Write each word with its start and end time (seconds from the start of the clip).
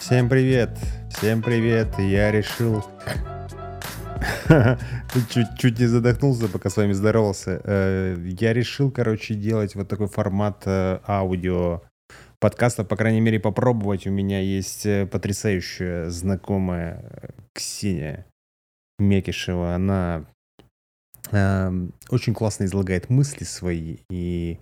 Всем 0.00 0.28
привет! 0.28 0.70
Всем 1.10 1.42
привет! 1.42 1.98
Я 1.98 2.30
решил... 2.30 2.84
чуть, 5.22 5.58
чуть 5.58 5.78
не 5.78 5.86
задохнулся, 5.86 6.48
пока 6.48 6.70
с 6.70 6.76
вами 6.76 6.92
здоровался. 6.92 7.60
Э, 7.64 8.16
я 8.40 8.52
решил, 8.52 8.90
короче, 8.90 9.34
делать 9.34 9.74
вот 9.74 9.88
такой 9.88 10.08
формат 10.08 10.62
э, 10.66 11.00
аудио 11.06 11.82
подкаста, 12.40 12.84
по 12.84 12.96
крайней 12.96 13.20
мере, 13.20 13.40
попробовать. 13.40 14.06
У 14.06 14.10
меня 14.10 14.40
есть 14.40 14.86
э, 14.86 15.06
потрясающая 15.06 16.10
знакомая 16.10 17.32
Ксения 17.52 18.26
Мекишева. 18.98 19.74
Она 19.74 20.26
э, 21.30 21.70
очень 22.10 22.34
классно 22.34 22.64
излагает 22.64 23.10
мысли 23.10 23.44
свои 23.44 23.98
и 24.10 24.58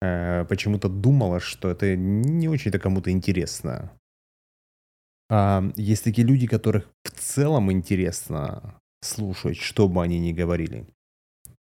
почему-то 0.00 0.90
думала, 0.90 1.40
что 1.40 1.70
это 1.70 1.96
не 1.96 2.46
очень-то 2.46 2.78
кому-то 2.78 3.10
интересно. 3.10 3.90
Есть 5.76 6.04
такие 6.04 6.26
люди, 6.26 6.46
которых 6.46 6.90
в 7.04 7.10
целом 7.18 7.72
интересно 7.72 8.78
слушать, 9.04 9.56
что 9.56 9.88
бы 9.88 10.02
они 10.02 10.18
ни 10.18 10.32
говорили. 10.32 10.86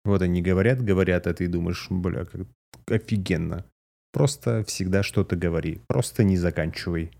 Вот 0.05 0.21
они 0.21 0.41
говорят, 0.41 0.81
говорят, 0.81 1.27
а 1.27 1.33
ты 1.33 1.47
думаешь, 1.47 1.87
бля, 1.89 2.25
как 2.25 2.47
офигенно. 2.87 3.65
Просто 4.11 4.63
всегда 4.63 5.03
что-то 5.03 5.35
говори. 5.35 5.81
Просто 5.87 6.23
не 6.23 6.37
заканчивай 6.37 7.11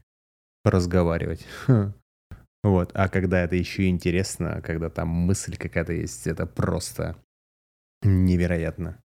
разговаривать. 0.64 1.46
Вот. 2.62 2.92
А 2.94 3.08
когда 3.08 3.42
это 3.42 3.56
еще 3.56 3.88
интересно, 3.88 4.62
когда 4.62 4.90
там 4.90 5.08
мысль 5.08 5.56
какая-то 5.56 5.94
есть, 5.94 6.28
это 6.28 6.46
просто 6.46 7.16
невероятно. 8.02 9.02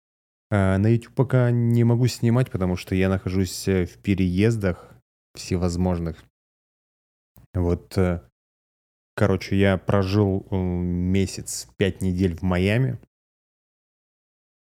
А 0.51 0.77
на 0.77 0.87
YouTube 0.87 1.15
пока 1.15 1.49
не 1.49 1.83
могу 1.83 2.05
снимать, 2.05 2.51
потому 2.51 2.75
что 2.75 2.93
я 2.93 3.09
нахожусь 3.09 3.65
в 3.65 3.97
переездах 4.03 4.93
всевозможных. 5.33 6.23
Вот, 7.55 7.97
э, 7.97 8.21
короче, 9.19 9.57
я 9.57 9.77
прожил 9.77 10.47
э, 10.49 10.55
месяц, 10.55 11.67
пять 11.75 12.01
недель 12.01 12.37
в 12.37 12.41
Майами. 12.41 12.97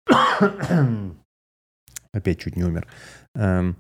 Опять 2.13 2.41
чуть 2.41 2.57
не 2.57 2.65
умер. 2.65 2.89
Эм, 3.35 3.77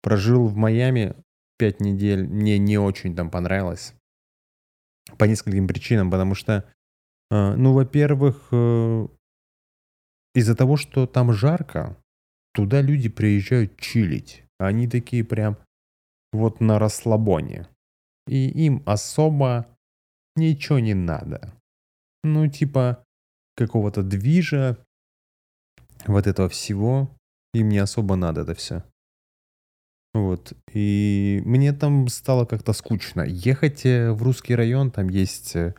прожил 0.00 0.46
в 0.46 0.54
Майами 0.54 1.16
пять 1.58 1.80
недель. 1.80 2.28
Мне 2.28 2.58
не 2.58 2.78
очень 2.78 3.16
там 3.16 3.28
понравилось. 3.28 3.92
По 5.18 5.24
нескольким 5.24 5.66
причинам. 5.66 6.12
Потому 6.12 6.36
что, 6.36 6.64
э, 7.32 7.54
ну, 7.56 7.72
во-первых, 7.72 8.52
из-за 10.36 10.54
того, 10.54 10.76
что 10.76 11.08
там 11.08 11.32
жарко, 11.32 11.96
туда 12.54 12.82
люди 12.82 13.08
приезжают 13.08 13.76
чилить. 13.80 14.44
Они 14.60 14.86
такие 14.86 15.24
прям 15.24 15.58
вот 16.32 16.60
на 16.60 16.78
расслабоне 16.78 17.66
и 18.28 18.48
им 18.48 18.84
особо 18.86 19.66
ничего 20.36 20.78
не 20.78 20.94
надо. 20.94 21.52
Ну, 22.22 22.48
типа 22.48 23.04
какого-то 23.56 24.02
движа, 24.02 24.78
вот 26.06 26.26
этого 26.26 26.48
всего, 26.48 27.10
им 27.54 27.68
не 27.68 27.78
особо 27.78 28.16
надо 28.16 28.42
это 28.42 28.54
все. 28.54 28.84
Вот. 30.12 30.52
И 30.72 31.40
мне 31.44 31.72
там 31.72 32.08
стало 32.08 32.44
как-то 32.44 32.72
скучно. 32.72 33.22
Ехать 33.22 33.86
э, 33.86 34.12
в 34.12 34.22
русский 34.22 34.54
район, 34.54 34.90
там 34.90 35.08
есть 35.08 35.54
э, 35.54 35.74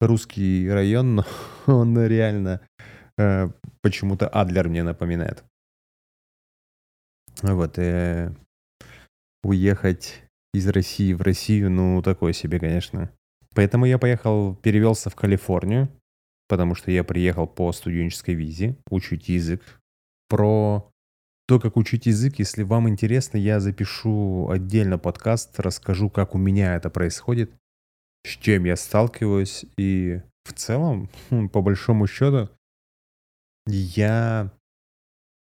русский 0.00 0.68
район, 0.68 1.16
но 1.16 1.24
он 1.66 1.98
реально 2.04 2.60
э, 3.16 3.48
почему-то 3.80 4.28
Адлер 4.28 4.68
мне 4.68 4.82
напоминает. 4.82 5.44
Вот. 7.42 7.78
Э, 7.78 8.34
уехать 9.44 10.22
из 10.52 10.68
России 10.68 11.12
в 11.12 11.22
Россию, 11.22 11.70
ну, 11.70 12.02
такое 12.02 12.32
себе, 12.32 12.58
конечно. 12.58 13.10
Поэтому 13.54 13.86
я 13.86 13.98
поехал, 13.98 14.56
перевелся 14.56 15.10
в 15.10 15.14
Калифорнию, 15.14 15.88
потому 16.48 16.74
что 16.74 16.90
я 16.90 17.04
приехал 17.04 17.46
по 17.46 17.72
студенческой 17.72 18.34
визе 18.34 18.76
учить 18.90 19.28
язык. 19.28 19.62
Про 20.28 20.90
то, 21.46 21.60
как 21.60 21.76
учить 21.76 22.06
язык, 22.06 22.38
если 22.38 22.62
вам 22.62 22.88
интересно, 22.88 23.36
я 23.36 23.60
запишу 23.60 24.48
отдельно 24.48 24.98
подкаст, 24.98 25.60
расскажу, 25.60 26.10
как 26.10 26.34
у 26.34 26.38
меня 26.38 26.74
это 26.74 26.90
происходит, 26.90 27.52
с 28.26 28.30
чем 28.30 28.64
я 28.64 28.76
сталкиваюсь. 28.76 29.66
И 29.76 30.20
в 30.44 30.52
целом, 30.54 31.08
по 31.52 31.62
большому 31.62 32.06
счету, 32.06 32.48
я 33.66 34.50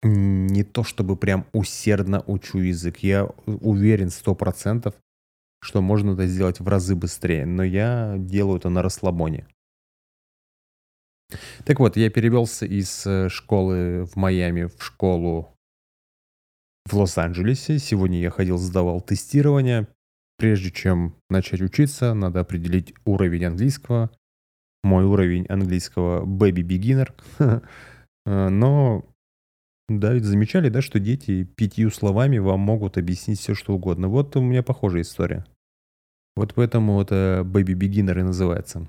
не 0.02 0.64
то 0.64 0.82
чтобы 0.82 1.16
прям 1.16 1.46
усердно 1.52 2.24
учу 2.26 2.58
язык. 2.58 2.98
Я 2.98 3.28
уверен 3.46 4.10
сто 4.10 4.34
процентов, 4.34 4.94
что 5.62 5.80
можно 5.80 6.12
это 6.12 6.26
сделать 6.26 6.58
в 6.60 6.66
разы 6.66 6.96
быстрее, 6.96 7.46
но 7.46 7.62
я 7.62 8.16
делаю 8.18 8.58
это 8.58 8.68
на 8.68 8.82
расслабоне. 8.82 9.46
Так 11.64 11.78
вот, 11.78 11.96
я 11.96 12.10
перевелся 12.10 12.66
из 12.66 13.06
э, 13.06 13.28
школы 13.28 14.04
в 14.04 14.16
Майами 14.16 14.64
в 14.64 14.82
школу 14.82 15.56
в 16.84 16.94
Лос-Анджелесе. 16.94 17.78
Сегодня 17.78 18.20
я 18.20 18.30
ходил, 18.30 18.58
сдавал 18.58 19.00
тестирование. 19.00 19.86
Прежде 20.36 20.72
чем 20.72 21.14
начать 21.30 21.62
учиться, 21.62 22.12
надо 22.12 22.40
определить 22.40 22.92
уровень 23.04 23.44
английского. 23.44 24.10
Мой 24.82 25.04
уровень 25.04 25.46
английского 25.46 26.26
baby 26.26 26.62
beginner. 26.62 27.12
Э, 28.24 28.50
но 28.50 29.04
да, 29.88 30.12
ведь 30.12 30.24
замечали, 30.24 30.68
да, 30.68 30.80
что 30.80 31.00
дети 31.00 31.42
пятью 31.42 31.90
словами 31.90 32.38
вам 32.38 32.60
могут 32.60 32.98
объяснить 32.98 33.40
все, 33.40 33.54
что 33.54 33.74
угодно. 33.74 34.06
Вот 34.06 34.36
у 34.36 34.40
меня 34.40 34.62
похожая 34.62 35.02
история. 35.02 35.44
Вот 36.36 36.54
поэтому 36.54 37.00
это 37.00 37.42
Baby 37.44 37.74
Beginner 37.74 38.18
и 38.18 38.22
называется. 38.22 38.86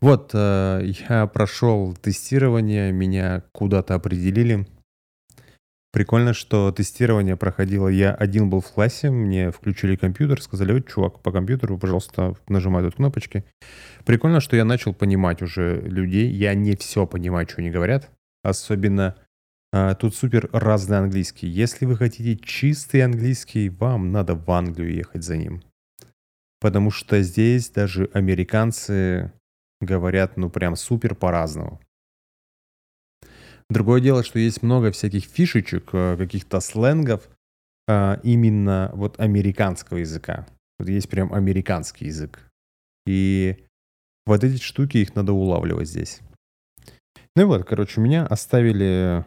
Вот, 0.00 0.30
э, 0.34 0.92
я 1.08 1.26
прошел 1.26 1.94
тестирование, 1.94 2.92
меня 2.92 3.42
куда-то 3.52 3.94
определили. 3.94 4.66
Прикольно, 5.90 6.34
что 6.34 6.70
тестирование 6.70 7.36
проходило, 7.36 7.88
я 7.88 8.14
один 8.14 8.50
был 8.50 8.60
в 8.60 8.70
классе, 8.70 9.10
мне 9.10 9.50
включили 9.50 9.96
компьютер, 9.96 10.40
сказали, 10.42 10.72
вот, 10.72 10.86
чувак, 10.86 11.20
по 11.20 11.32
компьютеру, 11.32 11.78
пожалуйста, 11.78 12.34
нажимай 12.46 12.84
тут 12.84 12.96
кнопочки. 12.96 13.44
Прикольно, 14.04 14.40
что 14.40 14.54
я 14.54 14.64
начал 14.64 14.94
понимать 14.94 15.42
уже 15.42 15.80
людей, 15.80 16.30
я 16.30 16.54
не 16.54 16.76
все 16.76 17.06
понимаю, 17.06 17.48
что 17.48 17.62
они 17.62 17.70
говорят, 17.70 18.10
Особенно 18.42 19.16
тут 19.72 20.14
супер 20.14 20.48
разный 20.52 20.98
английский. 20.98 21.46
Если 21.46 21.84
вы 21.84 21.96
хотите 21.96 22.36
чистый 22.36 23.02
английский, 23.02 23.68
вам 23.68 24.12
надо 24.12 24.34
в 24.34 24.50
Англию 24.50 24.94
ехать 24.94 25.24
за 25.24 25.36
ним. 25.36 25.62
Потому 26.60 26.90
что 26.90 27.22
здесь 27.22 27.70
даже 27.70 28.10
американцы 28.14 29.32
говорят, 29.80 30.36
ну 30.36 30.50
прям 30.50 30.76
супер 30.76 31.14
по-разному. 31.14 31.80
Другое 33.70 34.00
дело, 34.00 34.24
что 34.24 34.38
есть 34.38 34.62
много 34.62 34.90
всяких 34.90 35.24
фишечек, 35.24 35.90
а, 35.92 36.16
каких-то 36.16 36.60
сленгов 36.60 37.28
а, 37.86 38.18
именно 38.22 38.90
вот 38.94 39.20
американского 39.20 39.98
языка. 39.98 40.46
Вот 40.78 40.88
есть 40.88 41.08
прям 41.08 41.32
американский 41.32 42.06
язык. 42.06 42.50
И 43.06 43.66
вот 44.26 44.42
эти 44.42 44.60
штуки, 44.62 44.98
их 44.98 45.14
надо 45.14 45.32
улавливать 45.32 45.88
здесь. 45.88 46.20
Ну 47.36 47.42
и 47.42 47.44
вот, 47.44 47.64
короче, 47.64 48.00
меня 48.00 48.26
оставили 48.26 49.24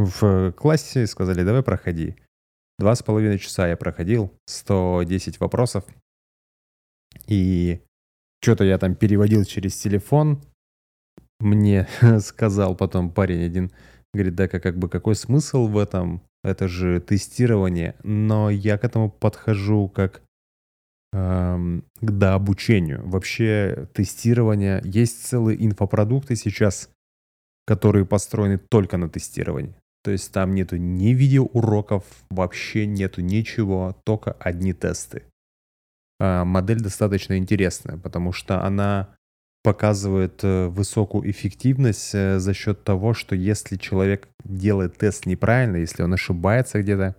в 0.00 0.52
классе, 0.52 1.06
сказали, 1.06 1.44
давай 1.44 1.62
проходи. 1.62 2.16
Два 2.78 2.94
с 2.94 3.02
половиной 3.02 3.38
часа 3.38 3.68
я 3.68 3.76
проходил, 3.76 4.32
110 4.46 5.40
вопросов. 5.40 5.84
И 7.26 7.82
что-то 8.42 8.64
я 8.64 8.78
там 8.78 8.94
переводил 8.94 9.44
через 9.44 9.76
телефон. 9.76 10.42
Мне 11.38 11.86
сказал 12.20 12.74
потом 12.74 13.10
парень 13.10 13.44
один, 13.44 13.70
говорит, 14.14 14.34
да, 14.34 14.48
как, 14.48 14.62
как 14.62 14.78
бы 14.78 14.88
какой 14.88 15.14
смысл 15.14 15.66
в 15.66 15.76
этом? 15.76 16.22
Это 16.42 16.68
же 16.68 17.00
тестирование. 17.00 17.96
Но 18.02 18.48
я 18.48 18.78
к 18.78 18.84
этому 18.84 19.10
подхожу 19.10 19.90
как 19.90 20.22
эм, 21.12 21.84
да, 22.00 22.34
обучению. 22.34 23.06
Вообще 23.06 23.88
тестирование. 23.92 24.80
Есть 24.84 25.26
целые 25.26 25.62
инфопродукты 25.62 26.36
сейчас, 26.36 26.88
которые 27.66 28.06
построены 28.06 28.56
только 28.56 28.96
на 28.96 29.10
тестировании. 29.10 29.74
То 30.02 30.10
есть 30.10 30.32
там 30.32 30.54
нету 30.54 30.76
ни 30.76 31.08
видеоуроков, 31.08 32.04
вообще 32.30 32.86
нету 32.86 33.20
ничего, 33.20 33.96
только 34.04 34.32
одни 34.32 34.72
тесты. 34.72 35.24
А, 36.18 36.44
модель 36.44 36.80
достаточно 36.80 37.36
интересная, 37.36 37.98
потому 37.98 38.32
что 38.32 38.64
она 38.64 39.14
показывает 39.62 40.42
э, 40.42 40.68
высокую 40.68 41.30
эффективность 41.30 42.14
э, 42.14 42.38
за 42.38 42.54
счет 42.54 42.82
того, 42.82 43.12
что 43.12 43.34
если 43.34 43.76
человек 43.76 44.28
делает 44.42 44.96
тест 44.96 45.26
неправильно, 45.26 45.76
если 45.76 46.02
он 46.02 46.14
ошибается 46.14 46.80
где-то, 46.80 47.16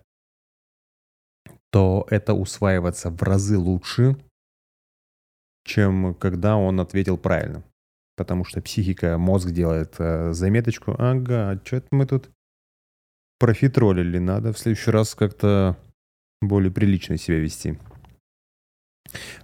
то 1.72 2.08
это 2.10 2.34
усваивается 2.34 3.12
в 3.12 3.22
разы 3.22 3.58
лучше, 3.58 4.18
чем 5.66 6.16
когда 6.16 6.58
он 6.58 6.80
ответил 6.80 7.18
правильно. 7.18 7.64
Потому 8.18 8.44
что 8.44 8.62
психика, 8.62 9.18
мозг 9.18 9.52
делает 9.52 9.96
э, 10.00 10.34
заметочку, 10.34 10.96
ага, 10.98 11.62
что-то 11.64 11.88
мы 11.92 12.06
тут 12.06 12.32
профитролили, 13.42 14.20
надо 14.20 14.54
в 14.54 14.60
следующий 14.60 14.92
раз 14.92 15.16
как-то 15.16 15.76
более 16.44 16.72
прилично 16.72 17.18
себя 17.18 17.40
вести. 17.40 17.80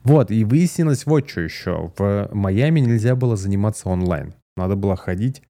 Вот, 0.03 0.29
и 0.29 0.43
выяснилось 0.43 1.07
вот 1.07 1.27
что 1.27 1.41
еще. 1.41 1.91
В 1.97 2.29
Майами 2.31 2.79
нельзя 2.79 3.15
было 3.15 3.35
заниматься 3.35 3.89
онлайн. 3.89 4.35
Надо 4.55 4.75
было 4.75 4.95
ходить 4.95 5.41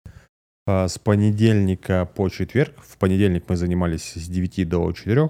э, 0.65 0.87
с 0.87 0.97
понедельника 0.97 2.05
по 2.05 2.29
четверг. 2.29 2.73
В 2.81 2.97
понедельник 2.97 3.43
мы 3.49 3.57
занимались 3.57 4.13
с 4.13 4.29
9 4.29 4.69
до 4.69 4.93
4. 4.93 5.29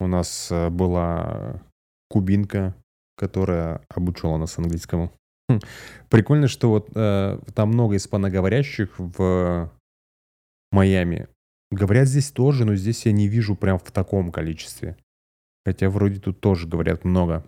У 0.00 0.06
нас 0.08 0.48
э, 0.50 0.68
была 0.68 1.62
кубинка, 2.08 2.74
которая 3.16 3.82
обучала 3.88 4.36
нас 4.36 4.58
английскому. 4.58 5.12
Хм. 5.48 5.60
Прикольно, 6.08 6.48
что 6.48 6.70
вот 6.70 6.88
э, 6.92 7.38
там 7.54 7.68
много 7.68 7.94
испаноговорящих 7.94 8.98
в 8.98 9.70
Майами. 10.72 11.28
Говорят 11.70 12.08
здесь 12.08 12.32
тоже, 12.32 12.64
но 12.64 12.74
здесь 12.74 13.06
я 13.06 13.12
не 13.12 13.28
вижу 13.28 13.54
прям 13.54 13.78
в 13.78 13.92
таком 13.92 14.32
количестве. 14.32 14.96
Хотя 15.64 15.88
вроде 15.88 16.20
тут 16.20 16.40
тоже 16.40 16.66
говорят 16.66 17.04
много. 17.04 17.46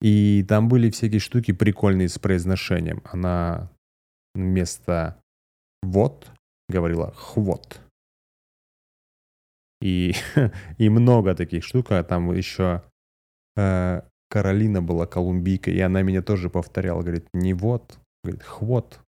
И 0.00 0.44
там 0.48 0.68
были 0.68 0.90
всякие 0.90 1.20
штуки 1.20 1.52
прикольные 1.52 2.08
с 2.08 2.18
произношением. 2.18 3.02
Она 3.04 3.72
вместо 4.34 5.20
«вот» 5.82 6.30
говорила 6.68 7.12
«хвот». 7.14 7.80
И, 9.80 10.14
и 10.78 10.88
много 10.88 11.34
таких 11.34 11.64
штук. 11.64 11.90
А 11.92 12.04
там 12.04 12.32
еще 12.32 12.82
э, 13.56 14.02
Каролина 14.28 14.82
была 14.82 15.06
колумбийка, 15.06 15.70
и 15.70 15.80
она 15.80 16.02
меня 16.02 16.22
тоже 16.22 16.50
повторяла. 16.50 17.00
Говорит, 17.00 17.26
не 17.32 17.54
«вот», 17.54 17.98
говорит 18.22 18.42
«хвот». 18.42 19.00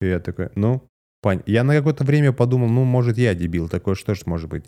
И 0.00 0.06
я 0.06 0.18
такой, 0.20 0.50
ну, 0.54 0.82
пань. 1.20 1.42
Я 1.46 1.64
на 1.64 1.74
какое-то 1.74 2.04
время 2.04 2.32
подумал, 2.32 2.68
ну, 2.68 2.84
может, 2.84 3.18
я 3.18 3.34
дебил, 3.34 3.68
такое 3.68 3.94
что 3.94 4.14
ж 4.14 4.26
может 4.26 4.48
быть. 4.48 4.64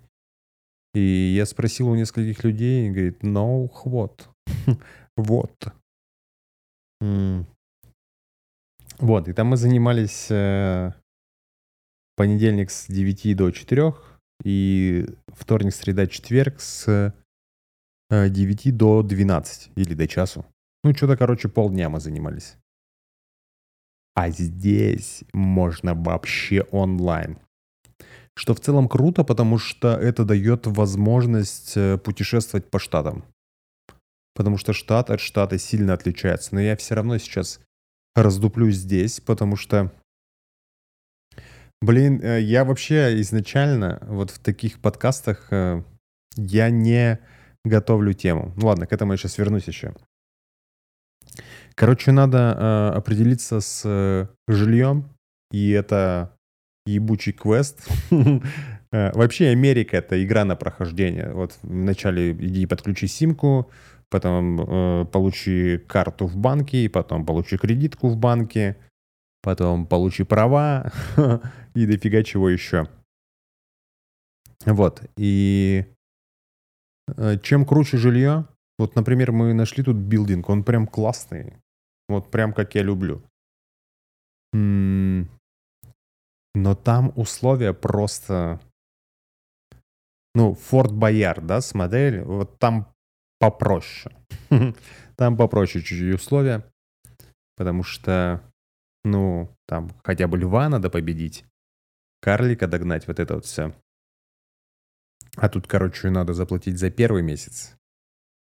И 0.94 1.00
я 1.00 1.46
спросил 1.46 1.88
у 1.88 1.94
нескольких 1.94 2.44
людей, 2.44 2.87
и 2.87 2.90
говорит, 2.90 3.22
no, 3.22 3.69
хвот. 3.69 4.28
Вот. 5.16 5.52
Вот, 8.99 9.28
и 9.28 9.32
там 9.32 9.49
мы 9.49 9.56
занимались 9.56 10.31
э, 10.31 10.93
понедельник 12.16 12.70
с 12.70 12.87
9 12.87 13.37
до 13.37 13.50
4 13.50 13.94
и 14.44 15.06
вторник, 15.26 15.75
среда, 15.75 16.06
четверг 16.06 16.60
с 16.60 17.12
э, 18.10 18.28
9 18.28 18.76
до 18.76 19.02
12 19.02 19.72
или 19.75 19.94
до 19.94 20.06
часу. 20.06 20.46
Ну, 20.84 20.94
что-то, 20.94 21.16
короче, 21.16 21.48
полдня 21.48 21.88
мы 21.88 22.00
занимались. 22.00 22.56
А 24.14 24.30
здесь 24.30 25.24
можно 25.32 25.94
вообще 25.94 26.62
онлайн. 26.70 27.38
Что 28.36 28.54
в 28.54 28.60
целом 28.60 28.88
круто, 28.88 29.24
потому 29.24 29.58
что 29.58 29.88
это 29.88 30.24
дает 30.24 30.66
возможность 30.66 31.76
э, 31.76 31.98
путешествовать 31.98 32.70
по 32.70 32.78
штатам 32.78 33.24
потому 34.34 34.58
что 34.58 34.72
штат 34.72 35.10
от 35.10 35.20
штата 35.20 35.58
сильно 35.58 35.94
отличается. 35.94 36.54
Но 36.54 36.60
я 36.60 36.76
все 36.76 36.94
равно 36.94 37.18
сейчас 37.18 37.60
раздуплюсь 38.14 38.76
здесь, 38.76 39.20
потому 39.20 39.56
что, 39.56 39.92
блин, 41.80 42.20
э, 42.22 42.40
я 42.40 42.64
вообще 42.64 43.20
изначально 43.20 44.02
вот 44.08 44.30
в 44.30 44.38
таких 44.38 44.80
подкастах 44.80 45.48
э, 45.50 45.82
я 46.36 46.70
не 46.70 47.18
готовлю 47.64 48.12
тему. 48.12 48.52
Ну 48.56 48.66
ладно, 48.66 48.86
к 48.86 48.92
этому 48.92 49.12
я 49.12 49.16
сейчас 49.16 49.38
вернусь 49.38 49.68
еще. 49.68 49.94
Короче, 51.74 52.12
надо 52.12 52.38
э, 52.38 52.96
определиться 52.96 53.60
с 53.60 53.82
э, 53.84 54.26
жильем, 54.48 55.08
и 55.50 55.70
это 55.70 56.36
ебучий 56.86 57.32
квест. 57.32 57.86
Э, 58.94 59.10
вообще 59.14 59.48
Америка 59.48 59.96
это 59.96 60.22
игра 60.22 60.44
на 60.44 60.54
прохождение. 60.54 61.32
Вот 61.32 61.58
вначале 61.62 62.32
иди 62.32 62.66
подключи 62.66 63.06
симку, 63.06 63.70
потом 64.10 64.60
э, 64.60 65.06
получи 65.06 65.78
карту 65.78 66.26
в 66.26 66.36
банке, 66.36 66.90
потом 66.90 67.24
получи 67.24 67.56
кредитку 67.56 68.10
в 68.10 68.19
банке, 68.19 68.76
потом 69.40 69.86
получи 69.86 70.24
права 70.24 70.92
и 71.74 71.86
дофига 71.86 72.22
чего 72.22 72.50
еще. 72.50 72.86
Вот, 74.66 75.02
и 75.16 75.86
э, 77.16 77.38
чем 77.42 77.64
круче 77.64 77.96
жилье, 77.96 78.46
вот, 78.78 78.94
например, 78.94 79.32
мы 79.32 79.54
нашли 79.54 79.82
тут 79.82 79.96
билдинг, 79.96 80.50
он 80.50 80.64
прям 80.64 80.86
классный, 80.86 81.54
вот 82.12 82.30
прям 82.30 82.52
как 82.52 82.74
я 82.74 82.82
люблю. 82.82 83.22
но 84.52 85.26
там 86.74 87.12
условия 87.16 87.72
просто... 87.72 88.60
Ну, 90.34 90.54
Форт 90.54 90.92
Бояр, 90.92 91.42
да, 91.42 91.60
с 91.60 91.74
модель, 91.74 92.22
вот 92.22 92.58
там 92.58 92.92
попроще. 93.38 94.14
Там 95.16 95.36
попроще 95.36 95.84
чуть-чуть 95.84 96.14
условия, 96.14 96.64
потому 97.56 97.82
что, 97.82 98.40
ну, 99.04 99.54
там 99.66 99.90
хотя 100.02 100.26
бы 100.26 100.38
льва 100.38 100.68
надо 100.68 100.90
победить, 100.90 101.44
карлика 102.20 102.66
догнать, 102.66 103.06
вот 103.06 103.20
это 103.20 103.34
вот 103.34 103.44
все. 103.44 103.74
А 105.36 105.48
тут, 105.48 105.66
короче, 105.66 106.10
надо 106.10 106.34
заплатить 106.34 106.78
за 106.78 106.90
первый 106.90 107.22
месяц, 107.22 107.76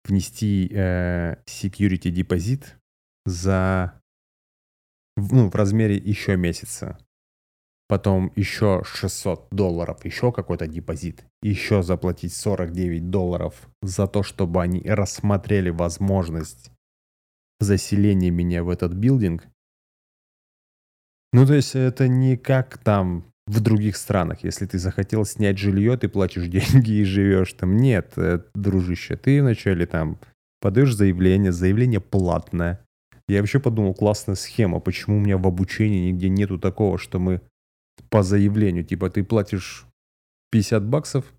внести 0.05 0.71
э, 0.73 1.43
security 1.47 2.11
депозит 2.11 2.77
за, 3.25 4.01
ну, 5.17 5.51
в 5.51 5.55
размере 5.55 5.97
еще 5.97 6.37
месяца 6.37 6.99
потом 7.89 8.33
еще 8.35 8.83
600 8.85 9.49
долларов, 9.51 10.05
еще 10.05 10.33
какой-то 10.33 10.67
депозит, 10.67 11.25
еще 11.43 11.83
заплатить 11.83 12.35
49 12.35 13.11
долларов 13.11 13.69
за 13.83 14.07
то, 14.07 14.23
чтобы 14.23 14.63
они 14.63 14.81
рассмотрели 14.83 15.71
возможность 15.71 16.71
заселения 17.61 18.31
меня 18.31 18.65
в 18.65 18.71
этот 18.71 18.95
билдинг. 18.95 19.47
Ну, 21.33 21.47
то 21.47 21.55
есть 21.55 21.75
это 21.75 22.09
не 22.09 22.37
как 22.37 22.79
там 22.79 23.27
в 23.47 23.61
других 23.61 23.97
странах. 23.97 24.45
Если 24.45 24.67
ты 24.67 24.79
захотел 24.79 25.25
снять 25.25 25.59
жилье, 25.59 25.97
ты 25.97 26.09
платишь 26.09 26.47
деньги 26.49 26.93
и 26.93 27.05
живешь 27.05 27.53
там. 27.53 27.77
Нет, 27.77 28.13
э, 28.17 28.41
дружище, 28.55 29.17
ты 29.17 29.43
вначале 29.43 29.87
там 29.87 30.19
подаешь 30.61 30.95
заявление, 30.95 31.53
заявление 31.53 32.01
платное. 32.01 32.84
Я 33.29 33.41
вообще 33.41 33.59
подумал, 33.59 33.95
классная 33.95 34.35
схема, 34.35 34.81
почему 34.81 35.17
у 35.17 35.21
меня 35.21 35.39
в 35.39 35.47
обучении 35.47 36.11
нигде 36.11 36.29
нету 36.29 36.59
такого, 36.59 36.99
что 36.99 37.19
мы 37.19 37.41
по 38.11 38.23
заявлению. 38.23 38.85
Типа 38.85 39.09
ты 39.09 39.25
платишь 39.25 39.87
50 40.51 40.85
баксов, 40.85 41.33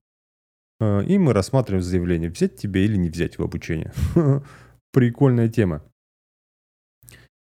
э, 0.79 1.05
и 1.05 1.17
мы 1.17 1.33
рассматриваем 1.33 1.83
заявление, 1.83 2.29
взять 2.29 2.55
тебе 2.55 2.85
или 2.85 2.95
не 2.95 3.09
взять 3.09 3.37
в 3.37 3.43
обучение. 3.43 3.93
Прикольная 4.91 5.49
тема. 5.49 5.83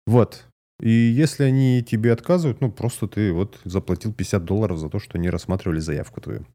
Вот. 0.05 0.45
И 0.79 0.89
если 0.89 1.43
они 1.43 1.83
тебе 1.83 2.13
отказывают, 2.13 2.61
ну 2.61 2.71
просто 2.71 3.07
ты 3.07 3.33
вот 3.33 3.59
заплатил 3.63 4.13
50 4.13 4.45
долларов 4.45 4.77
за 4.77 4.89
то, 4.89 4.99
что 4.99 5.17
не 5.17 5.29
рассматривали 5.29 5.79
заявку 5.79 6.21
твою. 6.21 6.45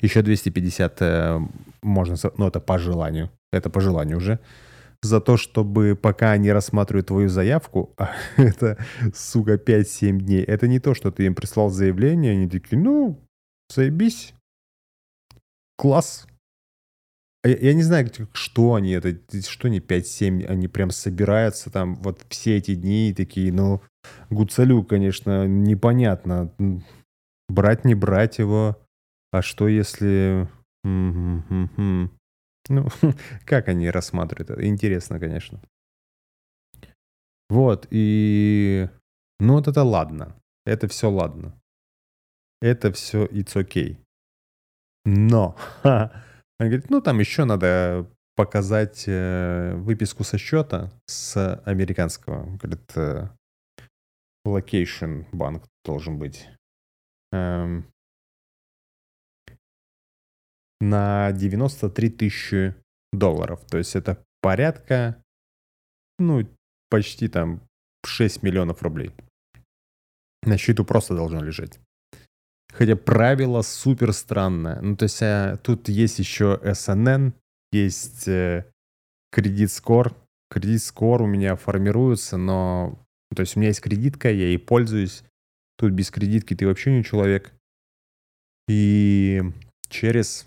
Еще 0.00 0.22
250 0.22 1.02
э, 1.02 1.40
можно, 1.82 2.16
ну 2.36 2.48
это 2.48 2.58
по 2.58 2.78
желанию. 2.78 3.30
Это 3.52 3.70
по 3.70 3.80
желанию 3.80 4.16
уже 4.16 4.40
за 5.02 5.20
то, 5.20 5.36
чтобы 5.36 5.98
пока 6.00 6.32
они 6.32 6.52
рассматривают 6.52 7.08
твою 7.08 7.28
заявку, 7.28 7.94
а 7.96 8.12
это, 8.36 8.78
сука, 9.14 9.54
5-7 9.54 10.18
дней, 10.18 10.42
это 10.42 10.68
не 10.68 10.78
то, 10.78 10.94
что 10.94 11.10
ты 11.10 11.26
им 11.26 11.34
прислал 11.34 11.70
заявление, 11.70 12.32
они 12.32 12.48
такие, 12.48 12.78
ну, 12.80 13.18
заебись, 13.74 14.34
класс. 15.76 16.26
Я, 17.42 17.56
я 17.56 17.74
не 17.74 17.82
знаю, 17.82 18.10
что 18.32 18.74
они, 18.74 18.90
это, 18.90 19.16
что 19.48 19.68
они 19.68 19.80
5-7, 19.80 20.44
они 20.46 20.68
прям 20.68 20.90
собираются 20.90 21.70
там 21.70 21.94
вот 21.96 22.20
все 22.28 22.58
эти 22.58 22.74
дни 22.74 23.14
такие, 23.16 23.52
ну, 23.52 23.80
Гуцалю, 24.28 24.82
конечно, 24.82 25.46
непонятно, 25.46 26.52
брать, 27.48 27.84
не 27.84 27.94
брать 27.94 28.38
его, 28.38 28.78
а 29.32 29.42
что 29.42 29.68
если... 29.68 30.48
Ну, 32.68 32.88
как 33.44 33.68
они 33.68 33.90
рассматривают 33.90 34.50
это? 34.50 34.66
Интересно, 34.66 35.18
конечно. 35.18 35.60
Вот, 37.48 37.86
и... 37.90 38.88
Ну, 39.40 39.54
вот 39.54 39.66
это 39.68 39.82
ладно. 39.82 40.36
Это 40.66 40.86
все 40.88 41.10
ладно. 41.10 41.58
Это 42.60 42.92
все 42.92 43.26
it's 43.26 43.54
okay. 43.56 43.96
Но, 45.04 45.56
он 45.84 46.10
говорит, 46.58 46.90
ну, 46.90 47.00
там 47.00 47.18
еще 47.18 47.44
надо 47.44 48.06
показать 48.36 49.04
э, 49.06 49.74
выписку 49.76 50.24
со 50.24 50.38
счета 50.38 50.90
с 51.06 51.60
американского. 51.64 52.56
Говорит, 52.56 52.96
э, 52.96 53.28
Location 54.46 55.26
банк 55.32 55.64
должен 55.84 56.18
быть. 56.18 56.48
Эм, 57.32 57.86
на 60.80 61.32
93 61.32 62.10
тысячи 62.10 62.74
долларов. 63.12 63.60
То 63.68 63.78
есть 63.78 63.96
это 63.96 64.22
порядка, 64.40 65.22
ну, 66.18 66.46
почти 66.88 67.28
там 67.28 67.62
6 68.04 68.42
миллионов 68.42 68.82
рублей. 68.82 69.12
На 70.42 70.56
счету 70.56 70.84
просто 70.84 71.14
должно 71.14 71.42
лежать. 71.42 71.78
Хотя 72.72 72.96
правило 72.96 73.62
супер 73.62 74.12
странное. 74.12 74.80
Ну, 74.80 74.96
то 74.96 75.04
есть 75.04 75.22
а, 75.22 75.56
тут 75.58 75.88
есть 75.88 76.18
еще 76.18 76.58
SNN, 76.62 77.32
есть 77.72 78.28
э, 78.28 78.70
кредит 79.30 79.70
скор. 79.72 80.14
Кредит 80.50 80.82
скор 80.82 81.22
у 81.22 81.26
меня 81.26 81.56
формируется, 81.56 82.36
но... 82.36 82.98
То 83.34 83.42
есть 83.42 83.56
у 83.56 83.60
меня 83.60 83.68
есть 83.68 83.80
кредитка, 83.80 84.30
я 84.30 84.46
ей 84.46 84.58
пользуюсь. 84.58 85.24
Тут 85.78 85.92
без 85.92 86.10
кредитки 86.10 86.54
ты 86.54 86.66
вообще 86.66 86.92
не 86.92 87.04
человек. 87.04 87.52
И 88.68 89.42
через 89.88 90.46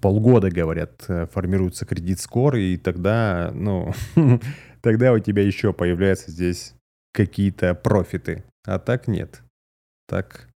полгода, 0.00 0.50
говорят, 0.50 1.04
э, 1.08 1.26
формируется 1.26 1.86
кредит 1.86 2.20
скор, 2.20 2.56
и 2.56 2.76
тогда, 2.76 3.50
ну, 3.54 3.92
тогда 4.82 5.12
у 5.12 5.18
тебя 5.18 5.42
еще 5.42 5.72
появляются 5.72 6.30
здесь 6.30 6.74
какие-то 7.12 7.74
профиты. 7.74 8.44
А 8.64 8.78
так 8.78 9.08
нет. 9.08 9.42
Так 10.08 10.48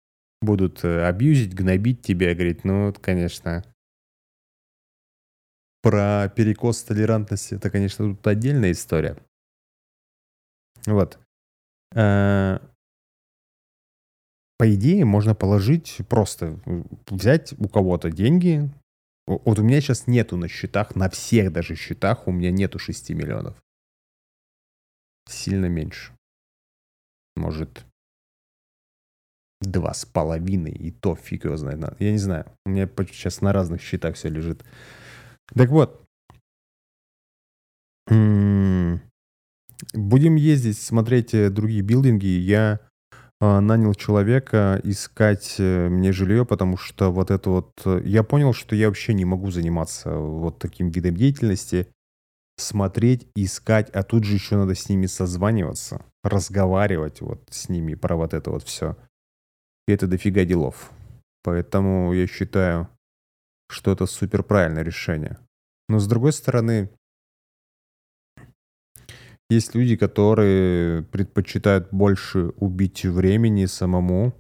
будут 0.41 0.85
э, 0.85 1.07
абьюзить, 1.07 1.55
гнобить 1.55 2.03
тебя, 2.03 2.35
говорить, 2.35 2.65
ну, 2.65 2.95
конечно, 3.01 3.65
про 5.83 6.29
перекос 6.35 6.83
толерантности, 6.83 7.55
это, 7.55 7.71
конечно, 7.71 8.15
тут 8.15 8.27
отдельная 8.27 8.73
история. 8.73 9.17
Вот. 10.87 11.19
Э, 11.95 12.59
по 14.59 14.75
идее, 14.75 15.05
можно 15.05 15.35
положить 15.35 15.99
просто, 16.09 16.59
взять 17.07 17.55
у 17.59 17.69
кого-то 17.69 18.11
деньги. 18.11 18.69
Вот 19.29 19.59
у 19.59 19.63
меня 19.63 19.83
сейчас 19.83 20.07
нету 20.07 20.39
на 20.39 20.49
счетах, 20.49 20.97
на 20.97 21.11
всех 21.11 21.53
даже 21.53 21.75
счетах 21.75 22.27
у 22.27 22.33
меня 22.33 22.51
нету 22.51 22.79
6 22.79 23.11
миллионов. 23.11 23.63
Сильно 25.29 25.67
меньше. 25.67 26.13
Может, 27.37 27.85
два 29.61 29.93
с 29.93 30.07
половиной, 30.07 30.73
и 30.73 30.91
то 30.91 31.15
фиг 31.15 31.45
его 31.45 31.59
знает. 31.59 31.79
Я 31.99 32.11
не 32.11 32.17
знаю. 32.17 32.47
У 32.65 32.71
меня 32.71 32.89
сейчас 33.13 33.43
на 33.43 33.53
разных 33.53 33.83
счетах 33.83 34.17
все 34.17 34.31
лежит. 34.31 34.65
Так 35.55 35.69
вот. 35.69 36.03
Будем 39.93 40.37
ездить, 40.37 40.79
смотреть 40.79 41.35
э, 41.35 41.51
другие 41.51 41.83
билдинги. 41.83 42.27
Я 42.27 42.81
нанял 43.41 43.95
человека 43.95 44.81
искать 44.83 45.57
э, 45.59 45.89
мне 45.89 46.13
жилье, 46.13 46.45
потому 46.45 46.77
что 46.77 47.13
вот 47.13 47.31
это 47.31 47.51
вот... 47.51 47.71
Э, 47.85 48.01
я 48.05 48.25
понял, 48.25 48.53
что 48.53 48.75
я 48.75 48.89
вообще 48.89 49.15
не 49.15 49.25
могу 49.25 49.51
заниматься 49.51 50.11
вот 50.11 50.59
таким 50.59 50.91
видом 50.91 51.17
деятельности. 51.17 51.89
Смотреть, 52.57 53.29
искать, 53.37 53.91
а 53.91 54.03
тут 54.03 54.25
же 54.25 54.35
еще 54.35 54.57
надо 54.57 54.75
с 54.75 54.89
ними 54.89 55.07
созваниваться, 55.07 56.05
разговаривать 56.25 57.21
вот 57.21 57.45
с 57.51 57.69
ними 57.69 57.95
про 57.95 58.17
вот 58.17 58.35
это 58.35 58.51
вот 58.51 58.65
все. 58.65 58.97
И 59.87 59.93
это 59.93 60.09
дофига 60.09 60.45
делов. 60.45 60.91
Поэтому 61.45 62.13
я 62.13 62.27
считаю, 62.27 62.89
что 63.71 63.93
это 63.93 64.07
супер 64.07 64.43
правильное 64.43 64.83
решение. 64.83 65.39
Но 65.89 66.01
с 66.01 66.09
другой 66.09 66.33
стороны, 66.33 66.91
есть 69.51 69.75
люди, 69.75 69.97
которые 69.97 71.03
предпочитают 71.05 71.89
больше 71.91 72.53
убить 72.57 73.05
времени 73.05 73.67
самому. 73.67 74.35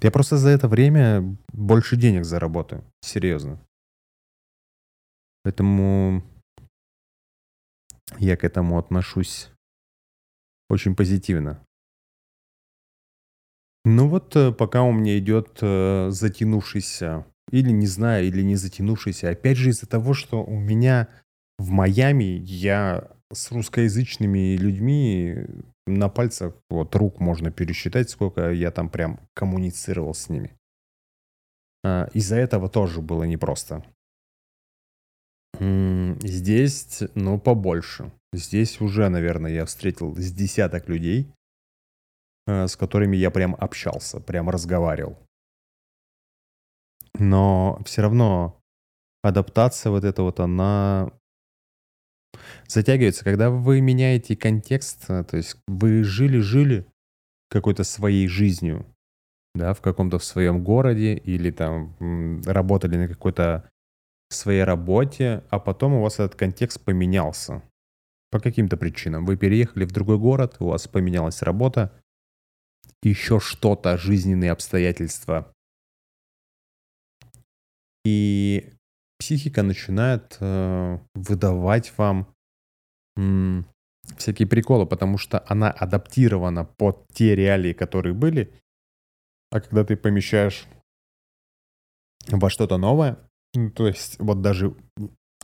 Я 0.00 0.10
просто 0.10 0.36
за 0.36 0.50
это 0.50 0.68
время 0.68 1.36
больше 1.52 1.96
денег 1.96 2.24
заработаю. 2.24 2.84
Серьезно. 3.00 3.58
Поэтому 5.42 6.22
я 8.18 8.36
к 8.36 8.44
этому 8.44 8.78
отношусь 8.78 9.50
очень 10.68 10.94
позитивно. 10.94 11.64
Ну 13.84 14.08
вот 14.08 14.34
э, 14.34 14.52
пока 14.52 14.82
у 14.82 14.92
меня 14.92 15.16
идет 15.18 15.58
э, 15.62 16.08
затянувшийся 16.10 17.24
или 17.52 17.70
не 17.70 17.86
знаю, 17.86 18.26
или 18.26 18.42
не 18.42 18.56
затянувшийся. 18.56 19.30
Опять 19.30 19.56
же 19.56 19.70
из-за 19.70 19.86
того, 19.86 20.12
что 20.12 20.42
у 20.42 20.58
меня 20.58 21.08
в 21.58 21.70
Майами 21.70 22.24
я 22.44 23.15
с 23.32 23.50
русскоязычными 23.50 24.56
людьми 24.56 25.46
на 25.86 26.08
пальцах 26.08 26.54
вот 26.70 26.94
рук 26.94 27.20
можно 27.20 27.50
пересчитать, 27.50 28.10
сколько 28.10 28.50
я 28.50 28.70
там 28.70 28.88
прям 28.88 29.20
коммуницировал 29.34 30.14
с 30.14 30.28
ними. 30.28 30.56
А, 31.84 32.08
из-за 32.14 32.36
этого 32.36 32.68
тоже 32.68 33.00
было 33.00 33.24
непросто. 33.24 33.84
Здесь, 35.58 37.02
ну, 37.14 37.40
побольше. 37.40 38.12
Здесь 38.32 38.80
уже, 38.80 39.08
наверное, 39.08 39.52
я 39.52 39.64
встретил 39.64 40.14
с 40.14 40.30
десяток 40.30 40.88
людей, 40.88 41.32
а, 42.46 42.68
с 42.68 42.76
которыми 42.76 43.16
я 43.16 43.30
прям 43.30 43.56
общался, 43.58 44.20
прям 44.20 44.50
разговаривал 44.50 45.16
но 47.18 47.80
все 47.84 48.02
равно 48.02 48.60
адаптация 49.22 49.90
вот 49.90 50.04
эта 50.04 50.22
вот, 50.22 50.40
она 50.40 51.12
затягивается. 52.68 53.24
Когда 53.24 53.50
вы 53.50 53.80
меняете 53.80 54.36
контекст, 54.36 55.04
э, 55.08 55.24
то 55.24 55.36
есть 55.36 55.56
вы 55.66 56.02
жили-жили 56.04 56.86
какой-то 57.48 57.84
своей 57.84 58.28
жизнью, 58.28 58.86
да, 59.54 59.74
в 59.74 59.80
каком-то 59.80 60.18
в 60.18 60.24
своем 60.24 60.62
городе 60.62 61.14
или 61.14 61.50
там 61.50 62.42
работали 62.44 62.96
на 62.96 63.08
какой-то 63.08 63.68
своей 64.30 64.64
работе, 64.64 65.44
а 65.50 65.58
потом 65.60 65.94
у 65.94 66.02
вас 66.02 66.14
этот 66.14 66.34
контекст 66.34 66.84
поменялся 66.84 67.62
по 68.30 68.40
каким-то 68.40 68.76
причинам. 68.76 69.24
Вы 69.24 69.36
переехали 69.36 69.84
в 69.84 69.92
другой 69.92 70.18
город, 70.18 70.56
у 70.58 70.66
вас 70.66 70.88
поменялась 70.88 71.42
работа, 71.42 71.92
еще 73.02 73.38
что-то, 73.38 73.96
жизненные 73.96 74.50
обстоятельства 74.50 75.52
и 78.06 78.72
психика 79.18 79.64
начинает 79.64 80.36
э, 80.38 80.98
выдавать 81.16 81.92
вам 81.98 82.32
всякие 84.16 84.46
приколы, 84.46 84.86
потому 84.86 85.18
что 85.18 85.44
она 85.48 85.70
адаптирована 85.70 86.64
под 86.64 87.06
те 87.12 87.34
реалии, 87.34 87.72
которые 87.72 88.14
были. 88.14 88.52
А 89.50 89.60
когда 89.60 89.84
ты 89.84 89.96
помещаешь 89.96 90.66
во 92.28 92.50
что-то 92.50 92.78
новое, 92.78 93.18
ну, 93.54 93.70
то 93.70 93.86
есть 93.86 94.18
вот 94.18 94.42
даже 94.42 94.74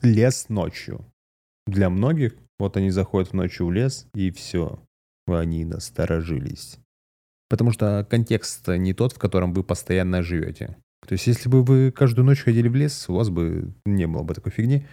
лес 0.02 0.48
ночью. 0.48 1.04
Для 1.66 1.90
многих, 1.90 2.34
вот 2.58 2.76
они 2.76 2.90
заходят 2.90 3.32
ночью 3.32 3.66
в 3.66 3.72
лес, 3.72 4.06
и 4.14 4.30
все, 4.30 4.82
они 5.26 5.64
насторожились. 5.64 6.78
Потому 7.48 7.70
что 7.70 8.06
контекст 8.08 8.66
не 8.68 8.94
тот, 8.94 9.12
в 9.12 9.18
котором 9.18 9.52
вы 9.52 9.62
постоянно 9.62 10.22
живете. 10.22 10.76
То 11.06 11.12
есть, 11.12 11.26
если 11.26 11.48
бы 11.48 11.62
вы 11.62 11.90
каждую 11.90 12.24
ночь 12.24 12.42
ходили 12.42 12.68
в 12.68 12.74
лес, 12.74 13.08
у 13.08 13.14
вас 13.14 13.28
бы 13.28 13.74
не 13.84 14.06
было 14.06 14.22
бы 14.22 14.34
такой 14.34 14.52
фигни. 14.52 14.86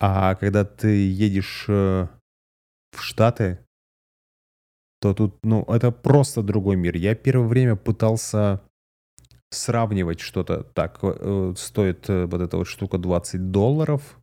А 0.00 0.34
когда 0.36 0.64
ты 0.64 1.08
едешь 1.10 1.66
э, 1.68 2.06
в 2.92 3.00
Штаты, 3.00 3.58
то 5.00 5.14
тут, 5.14 5.44
ну, 5.44 5.64
это 5.64 5.90
просто 5.90 6.42
другой 6.42 6.76
мир. 6.76 6.96
Я 6.96 7.14
первое 7.14 7.48
время 7.48 7.76
пытался 7.76 8.62
сравнивать 9.50 10.20
что-то. 10.20 10.62
Так, 10.62 10.98
э, 11.02 11.54
стоит 11.56 12.08
э, 12.08 12.26
вот 12.26 12.40
эта 12.40 12.56
вот 12.56 12.66
штука 12.66 12.98
20 12.98 13.50
долларов, 13.50 14.18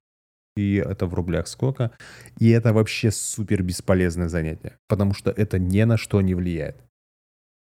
и 0.56 0.76
это 0.76 1.08
в 1.08 1.14
рублях 1.14 1.48
сколько. 1.48 1.92
И 2.40 2.50
это 2.50 2.74
вообще 2.74 3.12
супер 3.12 3.64
бесполезное 3.64 4.30
занятие, 4.30 4.78
потому 4.88 5.14
что 5.14 5.32
это 5.32 5.60
ни 5.60 5.84
на 5.84 5.98
что 5.98 6.22
не 6.22 6.36
влияет. 6.36 6.78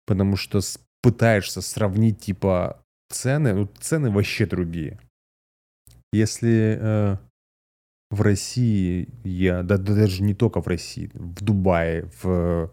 Потому 0.07 0.37
что 0.37 0.61
пытаешься 1.03 1.61
сравнить, 1.61 2.21
типа, 2.21 2.83
цены, 3.11 3.55
ну, 3.55 3.67
цены 3.79 4.11
вообще 4.11 4.47
другие. 4.47 4.99
Если 6.13 6.79
э, 6.81 7.17
в 8.11 8.23
России 8.23 9.09
я, 9.25 9.63
да, 9.63 9.79
да 9.79 9.95
даже 9.95 10.23
не 10.23 10.35
только 10.35 10.61
в 10.61 10.67
России, 10.67 11.11
в 11.15 11.43
Дубае, 11.43 12.11
в 12.23 12.71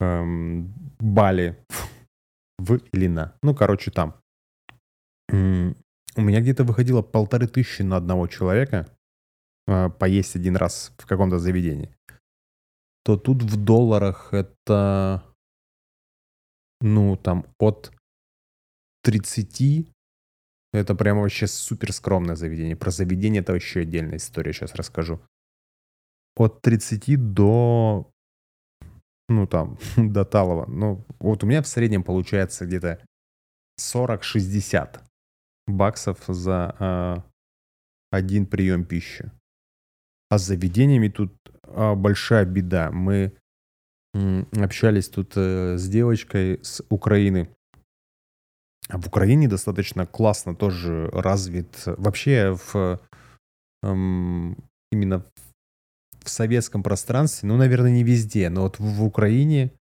э, 0.00 0.62
Бали, 1.00 1.64
в 2.58 2.78
Илина, 2.92 3.34
ну, 3.42 3.54
короче, 3.54 3.90
там. 3.90 4.14
У 5.30 6.20
меня 6.20 6.40
где-то 6.40 6.64
выходило 6.64 7.02
полторы 7.02 7.48
тысячи 7.48 7.82
на 7.82 7.96
одного 7.96 8.26
человека 8.26 8.86
э, 9.66 9.88
поесть 9.88 10.36
один 10.36 10.56
раз 10.56 10.92
в 10.98 11.06
каком-то 11.06 11.38
заведении. 11.38 11.94
То 13.04 13.16
тут 13.16 13.42
в 13.42 13.56
долларах 13.56 14.32
это, 14.32 15.24
ну, 16.80 17.16
там, 17.16 17.46
от 17.58 17.92
30 19.02 19.91
Это 20.72 20.94
прямо 20.94 21.20
вообще 21.20 21.46
супер 21.46 21.92
скромное 21.92 22.36
заведение. 22.36 22.76
Про 22.76 22.90
заведение 22.90 23.42
это 23.42 23.52
вообще 23.52 23.80
отдельная 23.80 24.16
история, 24.16 24.52
сейчас 24.52 24.74
расскажу. 24.74 25.20
От 26.34 26.62
30 26.62 27.34
до, 27.34 28.10
ну 29.28 29.46
там, 29.46 29.78
до 29.96 30.24
Талова. 30.24 30.66
Ну, 30.66 31.04
вот 31.18 31.44
у 31.44 31.46
меня 31.46 31.62
в 31.62 31.68
среднем 31.68 32.02
получается 32.02 32.64
где-то 32.64 33.04
40-60 33.80 35.00
баксов 35.66 36.18
за 36.26 36.74
э, 36.78 37.16
один 38.10 38.46
прием 38.46 38.84
пищи. 38.84 39.30
А 40.30 40.38
с 40.38 40.46
заведениями 40.46 41.08
тут 41.08 41.34
э, 41.64 41.94
большая 41.94 42.46
беда. 42.46 42.90
Мы 42.90 43.36
общались 44.14 45.08
тут 45.08 45.32
э, 45.36 45.76
с 45.76 45.88
девочкой 45.88 46.60
с 46.62 46.82
Украины. 46.88 47.54
А 48.88 48.98
в 48.98 49.06
Украине 49.06 49.48
достаточно 49.48 50.06
классно 50.06 50.54
тоже 50.54 51.08
развит 51.12 51.82
вообще 51.86 52.56
в 52.72 53.00
эм, 53.82 54.56
именно 54.90 55.24
в 56.24 56.28
советском 56.28 56.82
пространстве, 56.82 57.48
ну, 57.48 57.56
наверное, 57.56 57.90
не 57.90 58.04
везде, 58.04 58.48
но 58.48 58.62
вот 58.62 58.78
в, 58.78 59.02
Украине, 59.02 59.72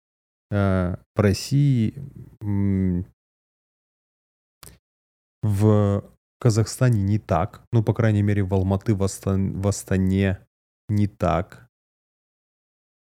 э, 0.51 0.97
в 1.15 1.21
России, 1.21 1.95
э, 2.43 3.03
в 5.43 6.05
Казахстане 6.39 7.03
не 7.03 7.19
так. 7.19 7.63
Ну, 7.73 7.83
по 7.83 7.93
крайней 7.93 8.23
мере, 8.23 8.43
в 8.43 8.55
Алматы, 8.55 8.95
в, 8.95 9.03
Астан, 9.03 9.61
в 9.61 9.69
Астане 9.69 10.39
не 10.89 11.07
так. 11.07 11.69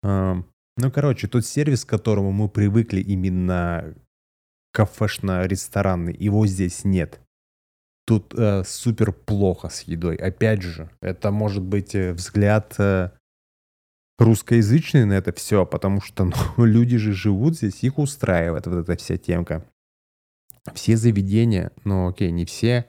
Э, 0.02 0.42
ну, 0.76 0.90
короче, 0.90 1.28
тот 1.28 1.46
сервис, 1.46 1.84
к 1.84 1.88
которому 1.88 2.32
мы 2.32 2.48
привыкли 2.48 3.00
именно 3.00 3.94
кафешно-ресторанный, 4.72 6.16
его 6.18 6.46
здесь 6.46 6.84
нет. 6.84 7.20
Тут 8.06 8.34
э, 8.36 8.64
супер 8.64 9.12
плохо 9.12 9.68
с 9.68 9.82
едой. 9.82 10.16
Опять 10.16 10.62
же, 10.62 10.90
это 11.00 11.30
может 11.30 11.62
быть 11.62 11.94
э, 11.94 12.12
взгляд 12.12 12.74
э, 12.78 13.10
русскоязычный 14.18 15.04
на 15.04 15.12
это 15.12 15.32
все, 15.32 15.64
потому 15.64 16.00
что 16.00 16.24
ну, 16.56 16.64
люди 16.64 16.96
же 16.96 17.12
живут 17.12 17.56
здесь, 17.56 17.82
их 17.84 17.98
устраивает 17.98 18.66
вот 18.66 18.76
эта 18.76 18.96
вся 18.96 19.16
темка. 19.16 19.64
Все 20.74 20.96
заведения, 20.96 21.72
ну 21.84 22.08
окей, 22.08 22.30
не 22.30 22.44
все, 22.44 22.86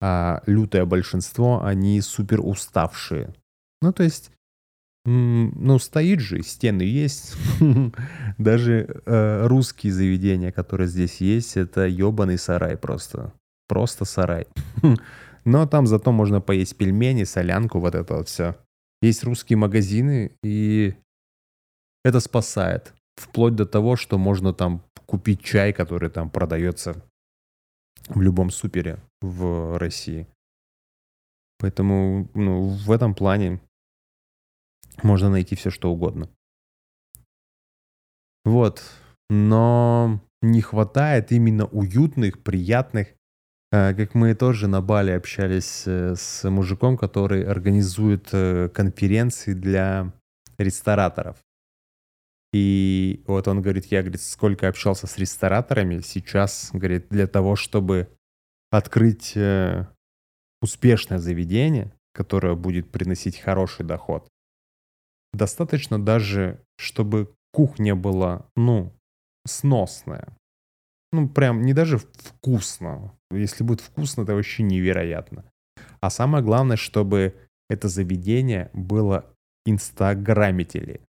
а 0.00 0.42
лютое 0.46 0.84
большинство, 0.84 1.64
они 1.64 2.00
супер 2.00 2.40
уставшие. 2.40 3.34
Ну, 3.80 3.92
то 3.92 4.02
есть 4.02 4.30
ну, 5.04 5.78
стоит 5.78 6.20
же, 6.20 6.42
стены 6.42 6.82
есть. 6.82 7.36
Даже 8.38 9.02
э, 9.06 9.46
русские 9.46 9.92
заведения, 9.92 10.52
которые 10.52 10.88
здесь 10.88 11.20
есть, 11.20 11.56
это 11.56 11.86
ебаный 11.86 12.38
сарай 12.38 12.76
просто. 12.76 13.32
Просто 13.68 14.04
сарай. 14.04 14.46
Но 15.44 15.66
там 15.66 15.86
зато 15.86 16.12
можно 16.12 16.40
поесть 16.40 16.76
пельмени, 16.76 17.24
солянку, 17.24 17.80
вот 17.80 17.94
это 17.94 18.16
вот 18.16 18.28
все. 18.28 18.56
Есть 19.00 19.24
русские 19.24 19.56
магазины, 19.56 20.32
и 20.42 20.94
это 22.04 22.20
спасает. 22.20 22.92
Вплоть 23.16 23.54
до 23.54 23.64
того, 23.64 23.96
что 23.96 24.18
можно 24.18 24.52
там 24.52 24.82
купить 25.06 25.42
чай, 25.42 25.72
который 25.72 26.10
там 26.10 26.30
продается 26.30 27.02
в 28.08 28.20
любом 28.20 28.50
супере 28.50 28.98
в 29.20 29.78
России. 29.78 30.26
Поэтому 31.58 32.28
ну, 32.34 32.68
в 32.68 32.90
этом 32.90 33.14
плане 33.14 33.60
можно 35.04 35.30
найти 35.30 35.56
все, 35.56 35.70
что 35.70 35.90
угодно. 35.90 36.28
Вот. 38.44 38.82
Но 39.30 40.20
не 40.40 40.62
хватает 40.62 41.32
именно 41.32 41.66
уютных, 41.66 42.42
приятных, 42.42 43.08
э, 43.72 43.94
как 43.94 44.14
мы 44.14 44.34
тоже 44.34 44.68
на 44.68 44.80
Бали 44.80 45.10
общались 45.10 45.82
э, 45.86 46.14
с 46.16 46.48
мужиком, 46.48 46.96
который 46.96 47.44
организует 47.44 48.28
э, 48.32 48.68
конференции 48.68 49.52
для 49.52 50.12
рестораторов. 50.58 51.36
И 52.54 53.22
вот 53.26 53.46
он 53.48 53.60
говорит, 53.60 53.86
я, 53.86 54.00
говорит, 54.00 54.22
сколько 54.22 54.68
общался 54.68 55.06
с 55.06 55.18
рестораторами, 55.18 56.00
сейчас, 56.00 56.70
говорит, 56.72 57.08
для 57.10 57.26
того, 57.26 57.56
чтобы 57.56 58.08
открыть 58.70 59.36
успешное 60.62 61.18
заведение, 61.18 61.92
которое 62.14 62.54
будет 62.54 62.90
приносить 62.90 63.38
хороший 63.38 63.84
доход, 63.84 64.28
Достаточно 65.32 66.02
даже, 66.02 66.60
чтобы 66.76 67.34
кухня 67.52 67.94
была, 67.94 68.46
ну, 68.56 68.92
сносная. 69.46 70.36
Ну, 71.12 71.28
прям 71.28 71.62
не 71.62 71.72
даже 71.72 71.98
вкусно. 71.98 73.14
Если 73.30 73.64
будет 73.64 73.80
вкусно, 73.80 74.22
это 74.22 74.34
вообще 74.34 74.62
невероятно. 74.62 75.44
А 76.00 76.10
самое 76.10 76.44
главное, 76.44 76.76
чтобы 76.76 77.34
это 77.68 77.88
заведение 77.88 78.70
было 78.72 79.24
инстаграмители. 79.66 81.00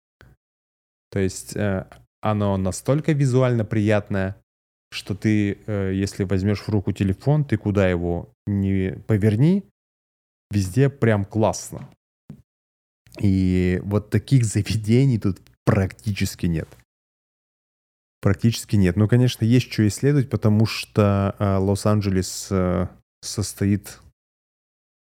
То 1.11 1.20
есть 1.20 1.57
э, 1.57 1.87
оно 2.20 2.57
настолько 2.57 3.12
визуально 3.12 3.64
приятное, 3.64 4.37
что 4.90 5.14
ты, 5.14 5.59
э, 5.66 5.92
если 5.94 6.24
возьмешь 6.24 6.61
в 6.61 6.68
руку 6.68 6.92
телефон, 6.92 7.44
ты 7.44 7.57
куда 7.57 7.88
его 7.88 8.33
не 8.46 8.92
поверни, 9.07 9.64
везде 10.50 10.88
прям 10.88 11.24
классно. 11.24 11.88
И 13.20 13.81
вот 13.85 14.11
таких 14.11 14.44
заведений 14.46 15.18
тут 15.18 15.40
практически 15.64 16.46
нет. 16.46 16.68
Практически 18.20 18.76
нет. 18.76 18.96
Ну, 18.96 19.07
конечно, 19.07 19.44
есть 19.44 19.70
что 19.72 19.87
исследовать, 19.87 20.28
потому 20.28 20.66
что 20.66 21.37
э, 21.38 21.57
Лос-Анджелес 21.57 22.48
э, 22.50 22.88
состоит... 23.22 24.00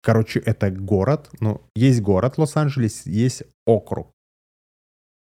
Короче, 0.01 0.39
это 0.39 0.69
город. 0.69 1.29
Ну, 1.39 1.61
есть 1.75 2.01
город 2.01 2.37
Лос-Анджелес, 2.37 3.05
есть 3.07 3.43
округ. 3.65 4.11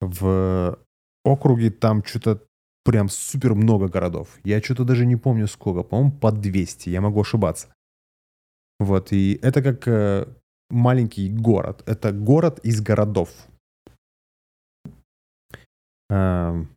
В 0.02 0.80
округе 1.24 1.70
там 1.70 2.04
что-то 2.04 2.44
прям 2.84 3.10
супер 3.10 3.54
много 3.54 3.88
городов. 3.88 4.40
Я 4.44 4.62
что-то 4.62 4.84
даже 4.84 5.06
не 5.06 5.16
помню 5.16 5.48
сколько. 5.48 5.84
По-моему, 5.84 6.12
под 6.12 6.42
200. 6.42 6.90
Я 6.90 7.02
могу 7.02 7.22
ошибаться. 7.22 7.68
Вот, 8.80 9.12
и 9.12 9.40
это 9.42 9.62
как 9.62 9.88
э, 9.88 10.28
маленький 10.70 11.30
город. 11.30 11.84
Это 11.86 12.12
город 12.12 12.60
из 12.64 12.82
городов. 12.82 13.30
Эм, 16.10 16.70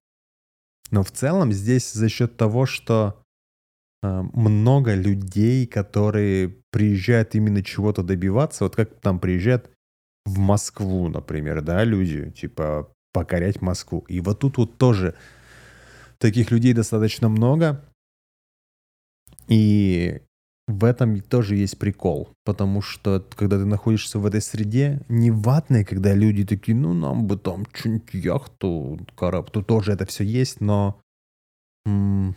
но 0.91 1.03
в 1.03 1.11
целом 1.11 1.53
здесь 1.53 1.93
за 1.93 2.09
счет 2.09 2.37
того, 2.37 2.67
что 2.67 3.23
э, 4.03 4.23
много 4.33 4.95
людей, 4.95 5.67
которые 5.67 6.57
приезжают 6.71 7.35
именно 7.35 7.63
чего-то 7.63 8.03
добиваться, 8.03 8.65
вот 8.65 8.77
как 8.77 9.01
там 9.01 9.21
приезжают 9.21 9.71
в 10.25 10.39
Москву, 10.39 11.09
например, 11.09 11.63
да, 11.63 11.85
люди, 11.85 12.31
типа 12.31 12.93
покорять 13.13 13.61
Москву. 13.63 14.05
И 14.09 14.21
вот 14.21 14.41
тут 14.41 14.59
вот 14.59 14.79
тоже 14.79 15.15
таких 16.19 16.51
людей 16.51 16.73
достаточно 16.73 17.29
много. 17.29 17.85
И 19.49 20.23
в 20.69 20.85
этом 20.85 21.21
тоже 21.21 21.57
есть 21.57 21.79
прикол, 21.79 22.31
потому 22.45 22.81
что 22.81 23.27
когда 23.35 23.59
ты 23.59 23.65
находишься 23.65 24.19
в 24.19 24.27
этой 24.27 24.41
среде, 24.41 25.01
не 25.09 25.31
ватной, 25.31 25.85
когда 25.85 26.15
люди 26.15 26.45
такие, 26.45 26.77
ну 26.77 26.95
нам 26.95 27.27
бы 27.27 27.37
там 27.37 27.67
что-нибудь 27.73 28.15
яхту, 28.15 29.01
корабль, 29.17 29.51
тут 29.51 29.67
тоже 29.67 29.93
это 29.93 30.07
все 30.07 30.25
есть, 30.25 30.61
но 30.61 31.01
м- 31.87 32.37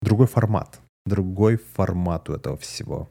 другой 0.00 0.26
формат, 0.26 0.80
другой 1.06 1.56
формат 1.56 2.30
у 2.30 2.34
этого 2.34 2.56
всего. 2.56 3.10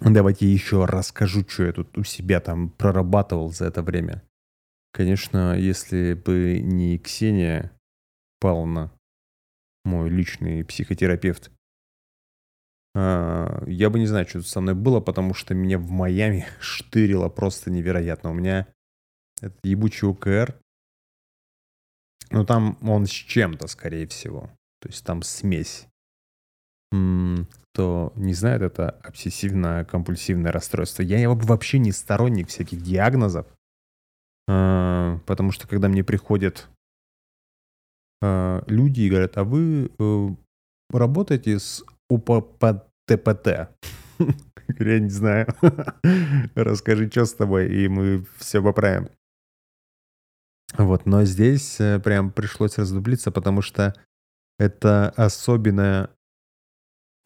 Давайте 0.00 0.46
еще 0.46 0.84
расскажу, 0.84 1.44
что 1.48 1.64
я 1.64 1.72
тут 1.72 1.98
у 1.98 2.04
себя 2.04 2.40
там 2.40 2.70
прорабатывал 2.70 3.50
за 3.50 3.66
это 3.66 3.82
время. 3.82 4.22
Конечно, 4.92 5.58
если 5.58 6.14
бы 6.14 6.60
не 6.62 6.98
Ксения 6.98 7.72
Павловна, 8.40 8.92
мой 9.84 10.08
личный 10.08 10.64
психотерапевт, 10.64 11.50
я 12.94 13.90
бы 13.90 13.98
не 13.98 14.06
знаю, 14.06 14.26
что 14.26 14.42
со 14.42 14.60
мной 14.60 14.74
было, 14.74 15.00
потому 15.00 15.34
что 15.34 15.54
меня 15.54 15.78
в 15.78 15.90
Майами 15.90 16.46
штырило 16.60 17.28
просто 17.28 17.70
невероятно. 17.70 18.30
У 18.30 18.34
меня 18.34 18.66
этот 19.40 19.58
ебучий 19.64 20.08
УКР, 20.08 20.58
ну 22.30 22.44
там 22.44 22.76
он 22.82 23.06
с 23.06 23.10
чем-то, 23.10 23.68
скорее 23.68 24.06
всего. 24.06 24.50
То 24.80 24.88
есть 24.88 25.04
там 25.04 25.22
смесь. 25.22 25.86
Кто 26.90 28.12
не 28.16 28.34
знает, 28.34 28.62
это 28.62 28.98
обсессивно-компульсивное 29.04 30.50
расстройство. 30.50 31.02
Я 31.02 31.28
вообще 31.30 31.78
не 31.78 31.92
сторонник 31.92 32.48
всяких 32.48 32.82
диагнозов, 32.82 33.46
а, 34.48 35.18
потому 35.26 35.52
что 35.52 35.68
когда 35.68 35.88
мне 35.88 36.02
приходят 36.02 36.68
а, 38.22 38.64
люди 38.66 39.02
и 39.02 39.10
говорят, 39.10 39.36
а 39.36 39.44
вы 39.44 39.92
э, 39.98 40.28
работаете 40.90 41.58
с 41.58 41.84
УПП 42.08 42.64
ТПТ. 43.06 43.68
Я 44.78 44.98
не 44.98 45.10
знаю. 45.10 45.46
Расскажи, 46.54 47.10
что 47.10 47.24
с 47.24 47.32
тобой, 47.34 47.68
и 47.68 47.88
мы 47.88 48.24
все 48.38 48.62
поправим. 48.62 49.08
Вот, 50.76 51.06
но 51.06 51.24
здесь 51.24 51.80
э, 51.80 51.98
прям 51.98 52.30
пришлось 52.30 52.76
раздуплиться, 52.76 53.30
потому 53.30 53.62
что 53.62 53.94
это 54.58 55.08
особенная 55.10 56.10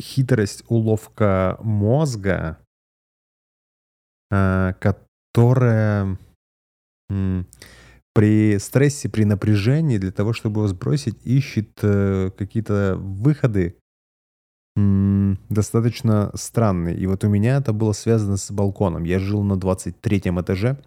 хитрость, 0.00 0.62
уловка 0.68 1.56
мозга, 1.60 2.58
э, 4.30 4.74
которая 4.80 6.18
при 8.14 8.58
стрессе, 8.58 9.08
при 9.08 9.24
напряжении 9.24 9.98
для 9.98 10.12
того, 10.12 10.32
чтобы 10.32 10.60
его 10.60 10.68
сбросить, 10.68 11.18
ищет 11.26 11.78
э, 11.82 12.30
какие-то 12.36 12.96
выходы 12.96 13.76
достаточно 14.74 16.30
странные. 16.34 16.96
И 16.96 17.06
вот 17.06 17.24
у 17.24 17.28
меня 17.28 17.56
это 17.56 17.72
было 17.72 17.92
связано 17.92 18.36
с 18.36 18.50
балконом. 18.50 19.04
Я 19.04 19.18
жил 19.18 19.42
на 19.42 19.56
23 19.56 20.18
этаже, 20.18 20.82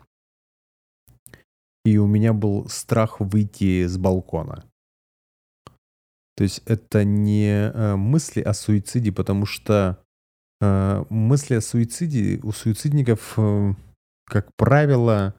и 1.84 1.98
у 1.98 2.08
меня 2.08 2.34
был 2.34 2.68
страх 2.68 3.20
выйти 3.20 3.86
с 3.86 3.98
балкона. 3.98 4.66
То 6.36 6.44
есть 6.44 6.62
это 6.66 7.04
не 7.06 7.72
э, 7.72 7.96
мысли 7.96 8.42
о 8.42 8.54
суициде, 8.54 9.12
потому 9.12 9.46
что 9.46 10.04
э, 10.60 11.06
мысли 11.10 11.56
о 11.56 11.62
суициде 11.62 12.42
у 12.44 12.52
суицидников, 12.52 13.36
э, 13.38 13.74
как 14.26 14.50
правило, 14.56 15.36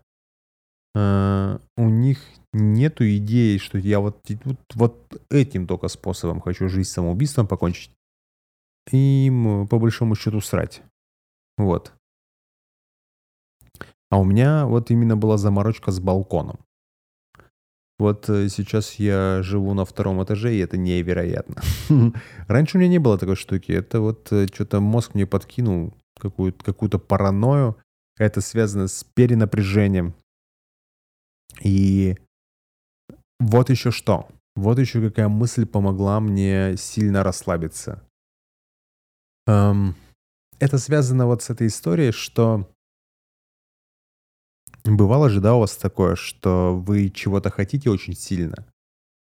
у 0.98 1.90
них 1.90 2.22
нету 2.54 3.06
идеи, 3.16 3.58
что 3.58 3.76
я 3.76 4.00
вот, 4.00 4.18
вот, 4.44 4.58
вот 4.72 5.22
этим 5.28 5.66
только 5.66 5.88
способом 5.88 6.40
хочу 6.40 6.70
жизнь 6.70 6.88
самоубийством 6.88 7.46
покончить. 7.46 7.90
Им 8.92 9.66
по 9.68 9.78
большому 9.78 10.14
счету 10.14 10.40
срать. 10.40 10.82
Вот. 11.56 11.92
А 14.10 14.18
у 14.18 14.24
меня 14.24 14.66
вот 14.66 14.90
именно 14.90 15.16
была 15.16 15.36
заморочка 15.36 15.90
с 15.90 16.00
балконом. 16.00 16.60
Вот 17.98 18.28
э, 18.28 18.48
сейчас 18.48 18.94
я 18.94 19.42
живу 19.42 19.72
на 19.72 19.84
втором 19.84 20.22
этаже, 20.22 20.54
и 20.54 20.58
это 20.58 20.76
невероятно. 20.76 21.62
Раньше 22.46 22.76
у 22.76 22.80
меня 22.80 22.90
не 22.90 22.98
было 22.98 23.16
такой 23.18 23.36
штуки. 23.36 23.72
Это 23.72 24.00
вот 24.00 24.30
э, 24.32 24.46
что-то 24.52 24.80
мозг 24.80 25.14
мне 25.14 25.26
подкинул 25.26 25.94
какую-то 26.18 26.62
какую 26.62 26.90
паранойю. 26.90 27.76
Это 28.18 28.40
связано 28.40 28.88
с 28.88 29.02
перенапряжением. 29.02 30.14
И 31.62 32.16
вот 33.40 33.70
еще 33.70 33.90
что. 33.90 34.28
Вот 34.54 34.78
еще 34.78 35.00
какая 35.00 35.28
мысль 35.28 35.66
помогла 35.66 36.20
мне 36.20 36.76
сильно 36.76 37.22
расслабиться. 37.22 38.05
Эм, 39.46 39.94
это 40.58 40.78
связано 40.78 41.26
вот 41.26 41.42
с 41.42 41.50
этой 41.50 41.66
историей, 41.66 42.12
что 42.12 42.68
Бывало 44.86 45.28
же, 45.28 45.40
да, 45.40 45.56
у 45.56 45.60
вас 45.60 45.76
такое, 45.76 46.14
что 46.14 46.76
вы 46.76 47.10
чего-то 47.10 47.50
хотите 47.50 47.90
очень 47.90 48.14
сильно 48.14 48.64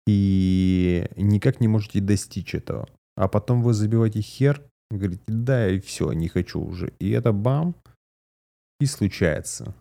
и 0.06 1.08
никак 1.16 1.60
не 1.60 1.68
можете 1.68 2.00
достичь 2.00 2.54
этого. 2.54 2.88
А 3.16 3.28
потом 3.28 3.62
вы 3.62 3.72
забиваете 3.72 4.20
хер, 4.20 4.62
говорите, 4.90 5.22
да, 5.26 5.68
и 5.68 5.80
все, 5.80 6.12
не 6.12 6.28
хочу 6.28 6.60
уже. 6.60 6.92
И 6.98 7.10
это 7.10 7.32
бам, 7.32 7.74
и 8.80 8.86
случается. 8.86 9.74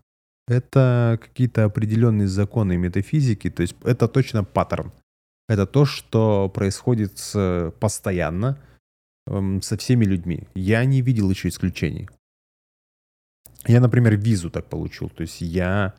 Это 0.47 1.19
какие-то 1.21 1.65
определенные 1.65 2.27
законы 2.27 2.77
метафизики, 2.77 3.49
то 3.49 3.61
есть 3.61 3.75
это 3.83 4.07
точно 4.07 4.43
паттерн. 4.43 4.93
Это 5.49 5.67
то, 5.67 5.85
что 5.85 6.49
происходит 6.49 7.19
постоянно 7.79 8.57
со 9.27 9.77
всеми 9.77 10.05
людьми. 10.05 10.47
Я 10.55 10.85
не 10.85 11.01
видел 11.01 11.29
еще 11.29 11.49
исключений. 11.49 12.09
Я, 13.67 13.81
например, 13.81 14.15
визу 14.15 14.49
так 14.49 14.69
получил. 14.69 15.09
То 15.09 15.21
есть 15.21 15.41
я 15.41 15.95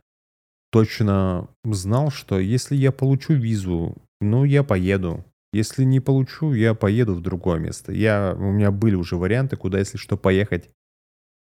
точно 0.71 1.49
знал, 1.65 2.11
что 2.11 2.39
если 2.39 2.77
я 2.77 2.93
получу 2.93 3.35
визу, 3.35 3.97
ну, 4.21 4.45
я 4.45 4.62
поеду. 4.62 5.25
Если 5.53 5.85
не 5.85 6.01
получу, 6.01 6.53
я 6.53 6.75
поеду 6.75 7.15
в 7.15 7.23
другое 7.23 7.59
место. 7.59 7.93
Я, 7.93 8.35
у 8.37 8.53
меня 8.53 8.71
были 8.71 8.95
уже 8.95 9.17
варианты, 9.17 9.57
куда, 9.57 9.79
если 9.79 9.97
что, 9.97 10.17
поехать, 10.17 10.71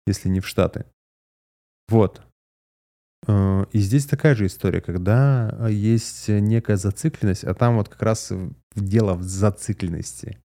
если 0.07 0.29
не 0.29 0.39
в 0.39 0.47
Штаты. 0.47 0.85
Вот. 1.87 2.21
Э, 3.27 3.65
и 3.71 3.79
здесь 3.79 4.05
такая 4.05 4.35
же 4.35 4.47
история, 4.47 4.81
когда 4.81 5.67
есть 5.69 6.27
некая 6.27 6.77
зацикленность, 6.77 7.43
а 7.43 7.53
там 7.53 7.77
вот 7.77 7.89
как 7.89 8.01
раз 8.01 8.33
дело 8.75 9.13
в 9.13 9.23
зацикленности. 9.23 10.39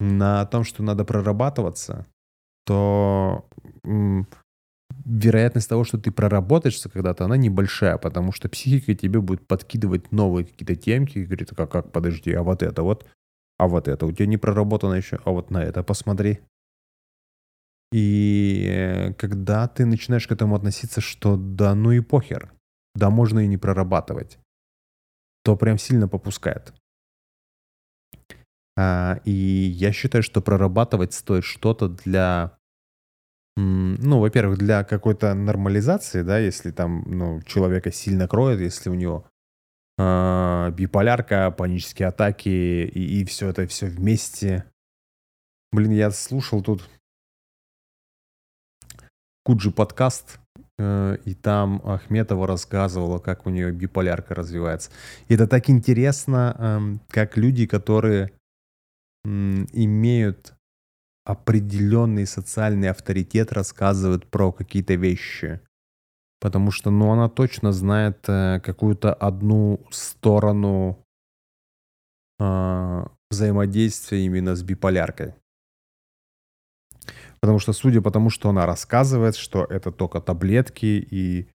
На 0.00 0.46
том, 0.46 0.64
что 0.64 0.82
надо 0.82 1.04
прорабатываться, 1.04 2.06
то 2.64 3.48
вероятность 5.04 5.68
того, 5.68 5.84
что 5.84 5.98
ты 5.98 6.10
проработаешься 6.10 6.88
когда-то, 6.88 7.24
она 7.24 7.36
небольшая, 7.36 7.98
потому 7.98 8.32
что 8.32 8.48
психика 8.48 8.94
тебе 8.94 9.20
будет 9.20 9.46
подкидывать 9.46 10.12
новые 10.12 10.46
какие-то 10.46 10.76
темки 10.76 11.18
и 11.18 11.24
говорит, 11.24 11.50
как, 11.56 11.70
как, 11.70 11.92
подожди, 11.92 12.32
а 12.32 12.42
вот 12.42 12.62
это 12.62 12.82
вот, 12.82 13.06
а 13.58 13.68
вот 13.68 13.88
это 13.88 14.06
у 14.06 14.12
тебя 14.12 14.26
не 14.26 14.36
проработано 14.36 14.94
еще, 14.94 15.18
а 15.24 15.30
вот 15.30 15.50
на 15.50 15.62
это 15.62 15.82
посмотри. 15.82 16.40
И 17.90 19.14
когда 19.18 19.66
ты 19.66 19.86
начинаешь 19.86 20.28
к 20.28 20.32
этому 20.32 20.54
относиться, 20.54 21.00
что 21.00 21.36
да 21.36 21.74
ну 21.74 21.92
и 21.92 22.00
похер, 22.00 22.52
да 22.94 23.08
можно 23.10 23.40
и 23.40 23.46
не 23.46 23.56
прорабатывать, 23.56 24.38
то 25.42 25.56
прям 25.56 25.78
сильно 25.78 26.06
попускает. 26.06 26.74
А, 28.80 29.20
и 29.24 29.32
я 29.32 29.90
считаю, 29.90 30.22
что 30.22 30.40
прорабатывать 30.40 31.12
стоит 31.12 31.42
что-то 31.42 31.88
для 31.88 32.56
ну, 33.56 34.20
во-первых, 34.20 34.56
для 34.56 34.84
какой-то 34.84 35.34
нормализации, 35.34 36.22
да, 36.22 36.38
если 36.38 36.70
там, 36.70 37.02
ну, 37.06 37.42
человека 37.42 37.90
сильно 37.90 38.28
кроет, 38.28 38.60
если 38.60 38.88
у 38.88 38.94
него 38.94 39.26
э, 39.98 40.70
биполярка, 40.76 41.50
панические 41.50 42.06
атаки 42.06 42.48
и, 42.48 43.20
и 43.20 43.24
все 43.24 43.48
это 43.48 43.66
все 43.66 43.86
вместе. 43.86 44.64
Блин, 45.72 45.90
я 45.90 46.12
слушал 46.12 46.62
тут 46.62 46.88
Куджи 49.44 49.72
подкаст, 49.72 50.38
э, 50.78 51.16
и 51.24 51.34
там 51.34 51.82
Ахметова 51.84 52.46
рассказывала, 52.46 53.18
как 53.18 53.44
у 53.44 53.50
нее 53.50 53.72
биполярка 53.72 54.36
развивается. 54.36 54.92
И 55.26 55.34
это 55.34 55.48
так 55.48 55.68
интересно, 55.68 56.54
э, 56.56 56.98
как 57.10 57.36
люди, 57.36 57.66
которые 57.66 58.30
имеют 59.24 60.54
определенный 61.24 62.26
социальный 62.26 62.88
авторитет 62.88 63.52
рассказывает 63.52 64.26
про 64.30 64.50
какие-то 64.50 64.94
вещи. 64.94 65.60
Потому 66.40 66.70
что, 66.70 66.90
ну, 66.90 67.12
она 67.12 67.28
точно 67.28 67.72
знает 67.72 68.24
э, 68.28 68.60
какую-то 68.60 69.12
одну 69.12 69.84
сторону 69.90 71.04
э, 72.38 73.04
взаимодействия 73.30 74.24
именно 74.24 74.54
с 74.54 74.62
биполяркой. 74.62 75.34
Потому 77.40 77.58
что, 77.58 77.72
судя 77.72 78.00
по 78.00 78.10
тому, 78.10 78.30
что 78.30 78.48
она 78.48 78.66
рассказывает, 78.66 79.36
что 79.36 79.64
это 79.64 79.92
только 79.92 80.20
таблетки, 80.20 81.06
и, 81.10 81.50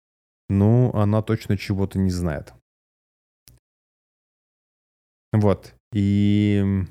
ну, 0.48 0.92
она 0.94 1.22
точно 1.22 1.56
чего-то 1.56 1.98
не 1.98 2.10
знает. 2.10 2.54
Вот. 5.32 5.74
И 5.92 6.84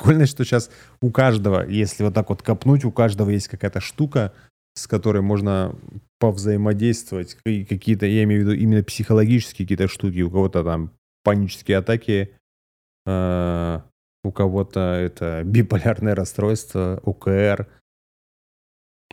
Прикольно, 0.00 0.24
что 0.24 0.44
сейчас 0.44 0.70
у 1.02 1.10
каждого, 1.10 1.66
если 1.66 2.04
вот 2.04 2.14
так 2.14 2.30
вот 2.30 2.42
копнуть, 2.42 2.86
у 2.86 2.92
каждого 2.92 3.28
есть 3.28 3.48
какая-то 3.48 3.80
штука, 3.80 4.32
с 4.74 4.86
которой 4.86 5.20
можно 5.20 5.76
повзаимодействовать. 6.18 7.36
И 7.44 7.66
какие-то, 7.66 8.06
я 8.06 8.22
имею 8.22 8.40
в 8.40 8.48
виду 8.48 8.56
именно 8.58 8.82
психологические 8.82 9.66
какие-то 9.66 9.88
штуки. 9.88 10.22
У 10.22 10.30
кого-то 10.30 10.64
там 10.64 10.92
панические 11.22 11.78
атаки, 11.78 12.34
э, 13.04 13.80
у 14.24 14.32
кого-то 14.32 14.80
это 14.80 15.42
биполярное 15.44 16.14
расстройство, 16.14 16.98
ОКР. 17.04 17.68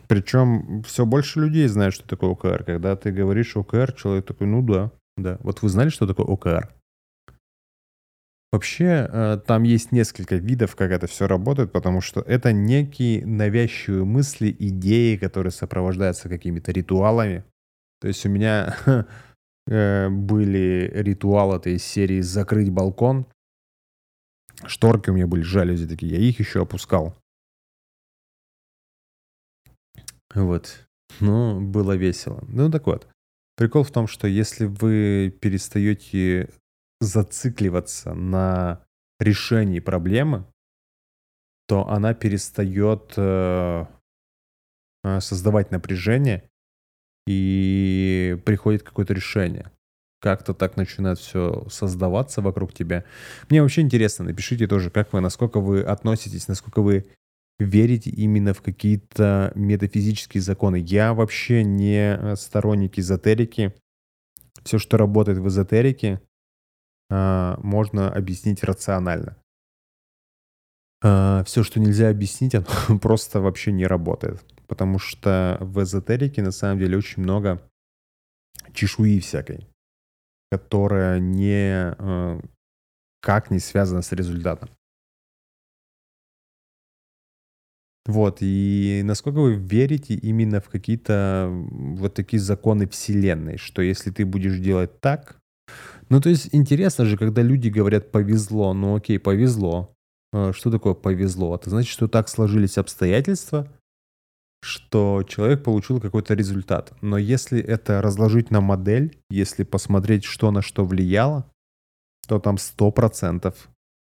Причем 0.06 0.82
все 0.84 1.04
больше 1.04 1.40
людей 1.40 1.66
знают, 1.66 1.94
что 1.94 2.08
такое 2.08 2.30
ОКР. 2.30 2.64
Когда 2.64 2.96
ты 2.96 3.12
говоришь 3.12 3.56
ОКР, 3.56 3.92
человек 3.92 4.24
такой, 4.24 4.46
ну 4.46 4.62
да, 4.62 4.90
да. 5.18 5.36
Вот 5.40 5.60
вы 5.60 5.68
знали, 5.68 5.90
что 5.90 6.06
такое 6.06 6.24
ОКР? 6.24 6.77
Вообще, 8.50 9.06
э, 9.10 9.38
там 9.46 9.62
есть 9.64 9.92
несколько 9.92 10.36
видов, 10.36 10.74
как 10.74 10.90
это 10.90 11.06
все 11.06 11.26
работает, 11.26 11.70
потому 11.70 12.00
что 12.00 12.20
это 12.20 12.52
некие 12.52 13.26
навязчивые 13.26 14.04
мысли, 14.04 14.54
идеи, 14.58 15.16
которые 15.16 15.50
сопровождаются 15.52 16.30
какими-то 16.30 16.72
ритуалами. 16.72 17.44
То 18.00 18.08
есть 18.08 18.24
у 18.24 18.30
меня 18.30 18.74
э, 19.66 20.08
были 20.08 20.90
ритуалы 20.94 21.56
этой 21.56 21.78
серии 21.78 22.22
«Закрыть 22.22 22.70
балкон». 22.70 23.26
Шторки 24.64 25.10
у 25.10 25.12
меня 25.12 25.26
были, 25.26 25.42
жалюзи 25.42 25.86
такие, 25.86 26.12
я 26.12 26.18
их 26.18 26.40
еще 26.40 26.62
опускал. 26.62 27.14
Вот. 30.34 30.86
Ну, 31.20 31.60
было 31.60 31.96
весело. 31.96 32.42
Ну, 32.48 32.70
так 32.70 32.86
вот. 32.86 33.06
Прикол 33.56 33.82
в 33.82 33.90
том, 33.90 34.06
что 34.06 34.26
если 34.26 34.66
вы 34.66 35.36
перестаете 35.40 36.48
зацикливаться 37.00 38.14
на 38.14 38.84
решении 39.20 39.80
проблемы, 39.80 40.46
то 41.66 41.88
она 41.88 42.14
перестает 42.14 43.14
э, 43.16 43.84
э, 45.04 45.20
создавать 45.20 45.70
напряжение 45.70 46.48
и 47.26 48.40
приходит 48.44 48.82
какое-то 48.82 49.14
решение. 49.14 49.70
как-то 50.20 50.52
так 50.52 50.76
начинает 50.76 51.18
все 51.20 51.64
создаваться 51.70 52.40
вокруг 52.42 52.74
тебя. 52.74 53.04
Мне 53.48 53.62
вообще 53.62 53.82
интересно, 53.82 54.24
напишите 54.24 54.66
тоже, 54.66 54.90
как 54.90 55.12
вы, 55.12 55.20
насколько 55.20 55.60
вы 55.60 55.82
относитесь, 55.82 56.48
насколько 56.48 56.82
вы 56.82 57.06
верите 57.60 58.10
именно 58.10 58.54
в 58.54 58.62
какие-то 58.62 59.52
метафизические 59.54 60.40
законы. 60.40 60.76
Я 60.84 61.14
вообще 61.14 61.62
не 61.64 62.34
сторонник 62.36 62.98
эзотерики. 62.98 63.74
Все, 64.64 64.78
что 64.78 64.96
работает 64.96 65.38
в 65.38 65.46
эзотерике, 65.46 66.20
можно 67.10 68.12
объяснить 68.12 68.62
рационально. 68.64 69.36
А, 71.02 71.44
Все, 71.44 71.62
что 71.62 71.80
нельзя 71.80 72.10
объяснить, 72.10 72.54
оно 72.54 72.66
просто 73.00 73.40
вообще 73.40 73.72
не 73.72 73.86
работает. 73.86 74.44
Потому 74.66 74.98
что 74.98 75.56
в 75.60 75.82
эзотерике 75.82 76.42
на 76.42 76.50
самом 76.50 76.78
деле 76.78 76.98
очень 76.98 77.22
много 77.22 77.62
чешуи 78.74 79.18
всякой, 79.20 79.66
которая 80.50 81.18
не 81.20 81.94
э, 81.98 82.40
как 83.20 83.50
не 83.50 83.60
связана 83.60 84.02
с 84.02 84.12
результатом. 84.12 84.68
Вот, 88.04 88.38
и 88.40 89.02
насколько 89.04 89.38
вы 89.40 89.56
верите 89.56 90.14
именно 90.14 90.60
в 90.60 90.70
какие-то 90.70 91.48
вот 91.50 92.14
такие 92.14 92.40
законы 92.40 92.88
Вселенной, 92.88 93.58
что 93.58 93.82
если 93.82 94.10
ты 94.10 94.24
будешь 94.24 94.58
делать 94.58 94.98
так, 95.00 95.37
ну 96.08 96.20
то 96.20 96.28
есть 96.28 96.48
интересно 96.52 97.04
же, 97.04 97.16
когда 97.16 97.42
люди 97.42 97.68
говорят 97.68 98.10
повезло, 98.10 98.72
ну 98.74 98.96
окей, 98.96 99.18
повезло. 99.18 99.94
А 100.32 100.52
что 100.52 100.70
такое 100.70 100.94
повезло? 100.94 101.54
Это 101.54 101.70
значит, 101.70 101.90
что 101.90 102.08
так 102.08 102.28
сложились 102.28 102.78
обстоятельства, 102.78 103.68
что 104.62 105.22
человек 105.22 105.64
получил 105.64 106.00
какой-то 106.00 106.34
результат. 106.34 106.92
Но 107.00 107.18
если 107.18 107.60
это 107.60 108.02
разложить 108.02 108.50
на 108.50 108.60
модель, 108.60 109.18
если 109.30 109.64
посмотреть, 109.64 110.24
что 110.24 110.50
на 110.50 110.62
что 110.62 110.84
влияло, 110.84 111.50
то 112.26 112.38
там 112.38 112.56
100% 112.56 113.54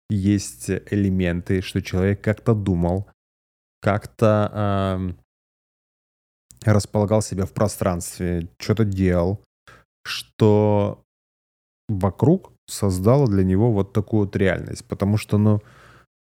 есть 0.09 0.69
элементы, 0.69 1.61
что 1.61 1.81
человек 1.81 2.21
как-то 2.21 2.53
думал, 2.53 3.07
как-то 3.81 5.13
э, 6.65 6.71
располагал 6.71 7.21
себя 7.21 7.45
в 7.45 7.53
пространстве, 7.53 8.47
что-то 8.57 8.85
делал, 8.85 9.43
что 10.03 11.04
вокруг 11.87 12.53
создало 12.67 13.27
для 13.27 13.43
него 13.43 13.71
вот 13.71 13.93
такую 13.93 14.25
вот 14.25 14.35
реальность. 14.35 14.85
Потому 14.85 15.17
что, 15.17 15.37
ну, 15.37 15.61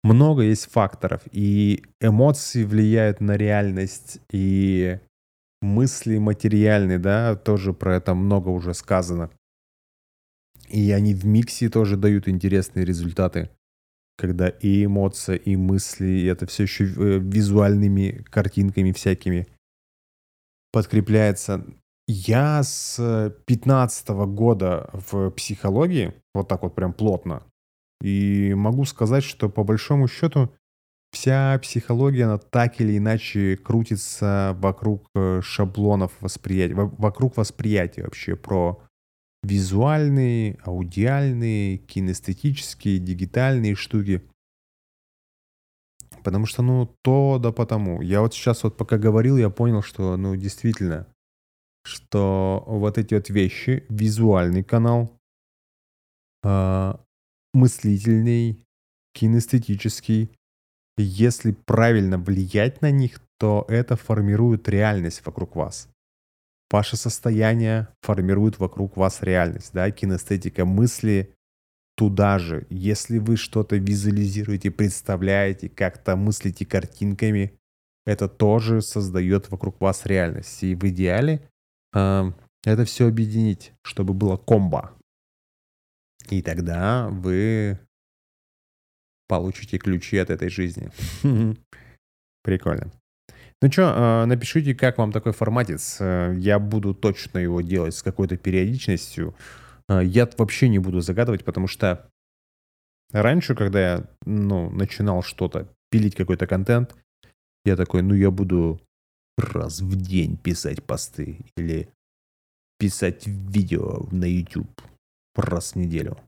много 0.04 0.42
есть 0.42 0.70
факторов, 0.70 1.22
и 1.32 1.84
эмоции 2.00 2.64
влияют 2.64 3.20
на 3.20 3.36
реальность, 3.36 4.20
и 4.30 4.98
мысли 5.60 6.18
материальные, 6.18 6.98
да, 6.98 7.34
тоже 7.34 7.72
про 7.72 7.96
это 7.96 8.14
много 8.14 8.48
уже 8.48 8.74
сказано. 8.74 9.30
И 10.68 10.92
они 10.92 11.14
в 11.14 11.24
миксе 11.24 11.68
тоже 11.68 11.96
дают 11.96 12.28
интересные 12.28 12.84
результаты 12.84 13.50
когда 14.18 14.48
и 14.48 14.84
эмоция, 14.84 15.36
и 15.36 15.54
мысли, 15.54 16.08
и 16.08 16.24
это 16.26 16.46
все 16.46 16.64
еще 16.64 16.84
э, 16.84 17.18
визуальными 17.20 18.24
картинками 18.28 18.90
всякими 18.90 19.46
подкрепляется. 20.72 21.64
Я 22.10 22.62
с 22.62 23.34
15 23.44 24.08
года 24.08 24.88
в 24.94 25.30
психологии, 25.30 26.14
вот 26.32 26.48
так 26.48 26.62
вот 26.62 26.74
прям 26.74 26.94
плотно, 26.94 27.42
и 28.00 28.54
могу 28.54 28.86
сказать, 28.86 29.22
что 29.22 29.50
по 29.50 29.62
большому 29.62 30.08
счету 30.08 30.50
вся 31.12 31.58
психология, 31.58 32.24
она 32.24 32.38
так 32.38 32.80
или 32.80 32.96
иначе 32.96 33.58
крутится 33.58 34.56
вокруг 34.58 35.06
э, 35.14 35.42
шаблонов 35.42 36.12
восприятия, 36.20 36.74
вокруг 36.74 37.36
восприятия 37.36 38.04
вообще 38.04 38.36
про 38.36 38.82
визуальные, 39.42 40.58
аудиальные, 40.64 41.76
кинестетические, 41.76 43.00
дигитальные 43.00 43.74
штуки. 43.74 44.22
Потому 46.24 46.46
что, 46.46 46.62
ну, 46.62 46.86
то 47.02 47.38
да 47.38 47.52
потому. 47.52 48.00
Я 48.00 48.22
вот 48.22 48.32
сейчас 48.32 48.64
вот 48.64 48.78
пока 48.78 48.96
говорил, 48.96 49.36
я 49.36 49.50
понял, 49.50 49.82
что, 49.82 50.16
ну, 50.16 50.36
действительно, 50.36 51.06
что 51.88 52.62
вот 52.66 52.98
эти 52.98 53.14
вот 53.14 53.30
вещи, 53.30 53.84
визуальный 53.88 54.62
канал, 54.62 55.12
э, 56.44 56.94
мыслительный, 57.54 58.64
кинестетический, 59.14 60.30
если 60.96 61.52
правильно 61.52 62.18
влиять 62.18 62.82
на 62.82 62.90
них, 62.90 63.20
то 63.38 63.64
это 63.68 63.96
формирует 63.96 64.68
реальность 64.68 65.24
вокруг 65.24 65.56
вас. 65.56 65.88
Ваше 66.70 66.96
состояние 66.96 67.88
формирует 68.02 68.58
вокруг 68.58 68.96
вас 68.96 69.22
реальность, 69.22 69.72
да, 69.72 69.90
кинестетика 69.90 70.64
мысли 70.64 71.34
туда 71.96 72.38
же. 72.38 72.66
Если 72.68 73.18
вы 73.18 73.36
что-то 73.36 73.76
визуализируете, 73.76 74.70
представляете, 74.70 75.68
как-то 75.68 76.16
мыслите 76.16 76.66
картинками, 76.66 77.58
это 78.06 78.28
тоже 78.28 78.82
создает 78.82 79.50
вокруг 79.50 79.80
вас 79.80 80.04
реальность. 80.06 80.62
И 80.62 80.74
в 80.74 80.84
идеале 80.88 81.48
это 81.92 82.84
все 82.84 83.06
объединить, 83.06 83.72
чтобы 83.82 84.14
было 84.14 84.36
комбо. 84.36 84.92
И 86.30 86.42
тогда 86.42 87.08
вы 87.08 87.78
получите 89.28 89.78
ключи 89.78 90.18
от 90.18 90.30
этой 90.30 90.48
жизни. 90.48 90.90
Прикольно. 92.42 92.90
Ну 93.60 93.72
что, 93.72 93.92
а, 93.94 94.26
напишите, 94.26 94.74
как 94.74 94.98
вам 94.98 95.10
такой 95.10 95.32
форматец. 95.32 95.96
Э, 96.00 96.32
я 96.36 96.58
буду 96.58 96.94
точно 96.94 97.38
его 97.38 97.60
делать 97.60 97.94
с 97.94 98.02
какой-то 98.02 98.36
периодичностью. 98.36 99.34
А, 99.88 100.00
я 100.00 100.28
вообще 100.38 100.68
не 100.68 100.78
буду 100.78 101.00
загадывать, 101.00 101.44
потому 101.44 101.66
что 101.66 102.08
раньше, 103.12 103.56
когда 103.56 103.80
я 103.80 104.04
ну, 104.24 104.70
начинал 104.70 105.22
что-то, 105.22 105.68
пилить 105.90 106.14
какой-то 106.14 106.46
контент, 106.46 106.94
я 107.64 107.74
такой, 107.74 108.02
ну 108.02 108.14
я 108.14 108.30
буду 108.30 108.80
раз 109.38 109.80
в 109.80 109.96
день 109.96 110.36
писать 110.36 110.84
посты 110.84 111.44
или 111.56 111.88
писать 112.78 113.26
видео 113.26 114.06
на 114.10 114.24
YouTube 114.24 114.80
раз 115.34 115.72
в 115.72 115.76
неделю. 115.76 116.18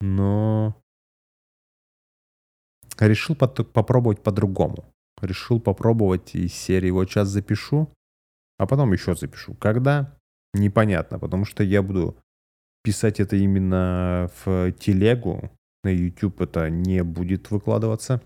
Но 0.00 0.76
решил 2.98 3.34
попробовать 3.34 4.22
по-другому 4.22 4.90
решил 5.22 5.60
попробовать 5.60 6.34
из 6.34 6.54
серии 6.54 6.90
вот 6.90 7.10
сейчас 7.10 7.28
запишу, 7.28 7.88
а 8.58 8.66
потом 8.66 8.92
еще 8.92 9.14
запишу. 9.14 9.54
Когда? 9.54 10.16
Непонятно, 10.54 11.18
потому 11.18 11.44
что 11.44 11.62
я 11.62 11.82
буду 11.82 12.16
писать 12.82 13.20
это 13.20 13.36
именно 13.36 14.30
в 14.44 14.72
телегу. 14.72 15.50
На 15.82 15.88
YouTube 15.88 16.40
это 16.42 16.68
не 16.68 17.02
будет 17.02 17.50
выкладываться. 17.50 18.20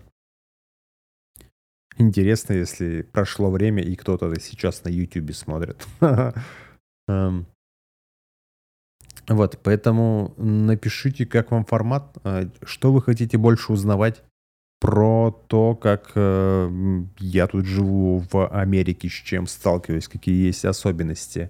Интересно, 1.97 2.53
если 2.53 3.03
прошло 3.03 3.49
время 3.49 3.81
и 3.81 3.95
кто-то 3.95 4.33
сейчас 4.39 4.83
на 4.83 4.89
YouTube 4.89 5.33
смотрит. 5.33 5.87
Эм. 7.07 7.45
Вот, 9.27 9.59
поэтому 9.63 10.33
напишите, 10.37 11.25
как 11.25 11.51
вам 11.51 11.65
формат, 11.65 12.15
э, 12.23 12.49
что 12.63 12.91
вы 12.91 13.01
хотите 13.01 13.37
больше 13.37 13.73
узнавать 13.73 14.23
про 14.79 15.31
то, 15.47 15.73
как 15.75 16.11
э, 16.15 17.01
я 17.19 17.47
тут 17.47 17.65
живу 17.65 18.23
в 18.31 18.47
Америке, 18.49 19.09
с 19.09 19.13
чем 19.13 19.47
сталкиваюсь, 19.47 20.07
какие 20.07 20.45
есть 20.45 20.65
особенности, 20.65 21.49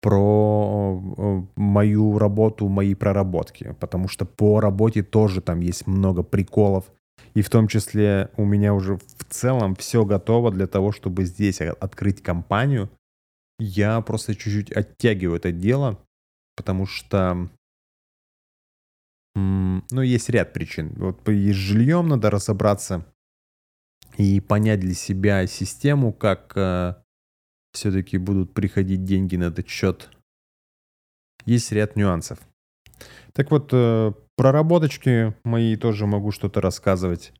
про 0.00 1.02
э, 1.16 1.42
мою 1.56 2.18
работу, 2.18 2.68
мои 2.68 2.94
проработки, 2.94 3.74
потому 3.80 4.06
что 4.06 4.24
по 4.24 4.60
работе 4.60 5.02
тоже 5.02 5.40
там 5.40 5.60
есть 5.60 5.86
много 5.86 6.22
приколов, 6.22 6.84
и 7.34 7.42
в 7.42 7.50
том 7.50 7.68
числе 7.68 8.30
у 8.36 8.44
меня 8.44 8.74
уже 8.74 8.98
целом 9.32 9.74
все 9.76 10.04
готово 10.04 10.50
для 10.50 10.66
того, 10.66 10.92
чтобы 10.92 11.24
здесь 11.24 11.60
открыть 11.60 12.22
компанию. 12.22 12.90
Я 13.58 14.00
просто 14.00 14.34
чуть-чуть 14.34 14.72
оттягиваю 14.72 15.36
это 15.36 15.52
дело, 15.52 15.98
потому 16.56 16.86
что 16.86 17.50
ну, 19.34 20.02
есть 20.02 20.28
ряд 20.28 20.52
причин. 20.52 20.92
Вот 20.96 21.28
и 21.28 21.52
с 21.52 21.56
жильем 21.56 22.08
надо 22.08 22.30
разобраться 22.30 23.06
и 24.18 24.40
понять 24.40 24.80
для 24.80 24.94
себя 24.94 25.46
систему, 25.46 26.12
как 26.12 26.52
э, 26.56 26.94
все-таки 27.72 28.18
будут 28.18 28.52
приходить 28.52 29.04
деньги 29.04 29.36
на 29.36 29.44
этот 29.44 29.68
счет. 29.68 30.10
Есть 31.46 31.72
ряд 31.72 31.96
нюансов. 31.96 32.38
Так 33.32 33.50
вот, 33.50 33.70
э, 33.72 34.12
проработочки 34.36 35.34
мои 35.44 35.76
тоже 35.76 36.06
могу 36.06 36.30
что-то 36.30 36.60
рассказывать, 36.60 37.32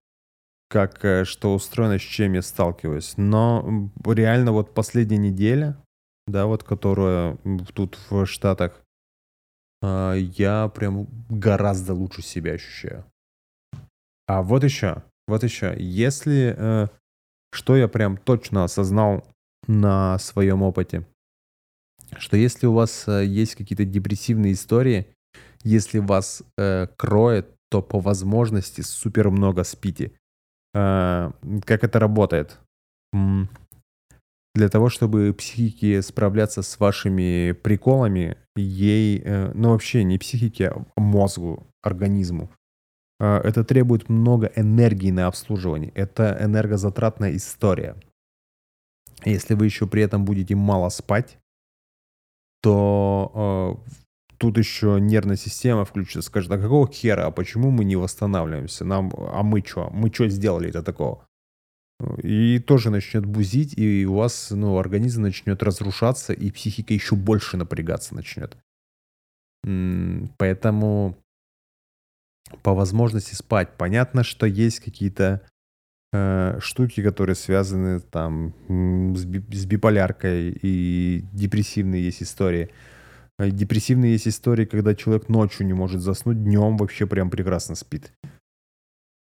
как 0.73 1.05
э, 1.05 1.25
что 1.27 1.55
устроено, 1.55 1.99
с 1.99 2.03
чем 2.03 2.33
я 2.33 2.41
сталкиваюсь. 2.41 3.19
Но 3.19 3.91
реально 4.07 4.53
вот 4.53 4.73
последняя 4.73 5.19
неделя, 5.19 5.77
да, 6.27 6.47
вот 6.47 6.65
которая 6.65 7.37
тут 7.75 7.99
в 8.09 8.25
Штатах, 8.25 8.81
а, 9.83 10.15
я 10.15 10.69
прям 10.69 11.09
гораздо 11.29 11.93
лучше 11.93 12.23
себя 12.23 12.53
ощущаю. 12.53 13.05
А 14.27 14.41
вот 14.43 14.65
еще, 14.65 15.03
вот 15.29 15.45
еще, 15.45 15.75
если, 15.79 16.55
э, 16.57 16.89
что 17.53 17.77
я 17.77 17.87
прям 17.87 18.17
точно 18.17 18.65
осознал 18.65 19.27
на 19.67 20.19
своем 20.19 20.63
опыте, 20.63 21.07
что 22.17 22.39
если 22.39 22.67
у 22.67 22.73
вас 22.73 23.07
э, 23.09 23.27
есть 23.27 23.57
какие-то 23.57 23.85
депрессивные 23.85 24.55
истории, 24.55 25.07
Если 25.65 26.01
вас 26.01 26.43
кроет, 26.97 27.55
то 27.71 27.83
по 27.83 28.01
возможности 28.01 28.81
супер 28.81 29.31
много 29.31 29.63
спите. 29.63 30.11
Э, 30.75 31.31
как 31.65 31.85
это 31.85 31.99
работает? 31.99 32.59
Для 34.55 34.69
того, 34.69 34.91
чтобы 34.91 35.33
психике 35.33 36.03
справляться 36.03 36.63
с 36.63 36.79
вашими 36.79 37.53
приколами, 37.53 38.37
ей, 38.55 39.23
э, 39.25 39.51
ну 39.55 39.71
вообще 39.71 40.05
не 40.05 40.19
психике, 40.19 40.71
а 40.71 41.01
мозгу, 41.01 41.67
организму, 41.83 42.51
э, 43.19 43.37
это 43.45 43.65
требует 43.65 44.11
много 44.11 44.53
энергии 44.55 45.11
на 45.11 45.27
обслуживание. 45.27 45.91
Это 45.95 46.37
энергозатратная 46.39 47.35
история. 47.35 47.97
Если 49.25 49.55
вы 49.55 49.67
еще 49.67 49.87
при 49.87 50.03
этом 50.03 50.25
будете 50.25 50.55
мало 50.55 50.91
спать, 50.91 51.39
то 52.61 53.81
э, 53.87 54.02
тут 54.43 54.59
еще 54.59 54.99
нервная 55.01 55.37
система 55.37 55.85
включится, 55.85 56.21
скажет, 56.23 56.51
а 56.51 56.59
какого 56.59 56.89
хера, 56.93 57.27
а 57.27 57.31
почему 57.31 57.71
мы 57.71 57.85
не 57.85 57.95
восстанавливаемся? 57.95 58.85
Нам, 58.85 59.13
а 59.17 59.45
мы 59.45 59.63
что? 59.65 59.89
Мы 59.93 60.13
что 60.13 60.29
сделали 60.29 60.69
это 60.69 60.83
такого? 60.83 61.25
И 62.25 62.59
тоже 62.59 62.91
начнет 62.91 63.25
бузить, 63.25 63.79
и 63.79 64.05
у 64.05 64.15
вас 64.15 64.51
ну, 64.51 64.79
организм 64.79 65.23
начнет 65.23 65.63
разрушаться, 65.63 66.33
и 66.33 66.51
психика 66.51 66.93
еще 66.93 67.15
больше 67.15 67.57
напрягаться 67.57 68.17
начнет. 68.17 68.57
Поэтому 70.39 71.17
по 72.65 72.75
возможности 72.75 73.37
спать. 73.37 73.69
Понятно, 73.79 74.25
что 74.25 74.47
есть 74.47 74.81
какие-то 74.81 75.41
э, 76.13 76.59
штуки, 76.61 77.01
которые 77.01 77.37
связаны 77.37 78.01
там 78.01 78.55
с, 79.15 79.25
би- 79.25 79.57
с 79.57 79.67
биполяркой 79.67 80.51
и 80.51 81.25
депрессивные 81.33 82.03
есть 82.03 82.25
истории. 82.25 82.71
Э, 83.39 83.51
депрессивные 83.51 84.13
есть 84.13 84.29
истории, 84.29 84.65
когда 84.65 84.95
человек 84.95 85.29
ночью 85.29 85.67
не 85.67 85.73
может 85.73 86.01
заснуть, 86.01 86.43
днем 86.43 86.77
вообще 86.77 87.07
прям 87.07 87.31
прекрасно 87.31 87.75
спит. 87.75 88.13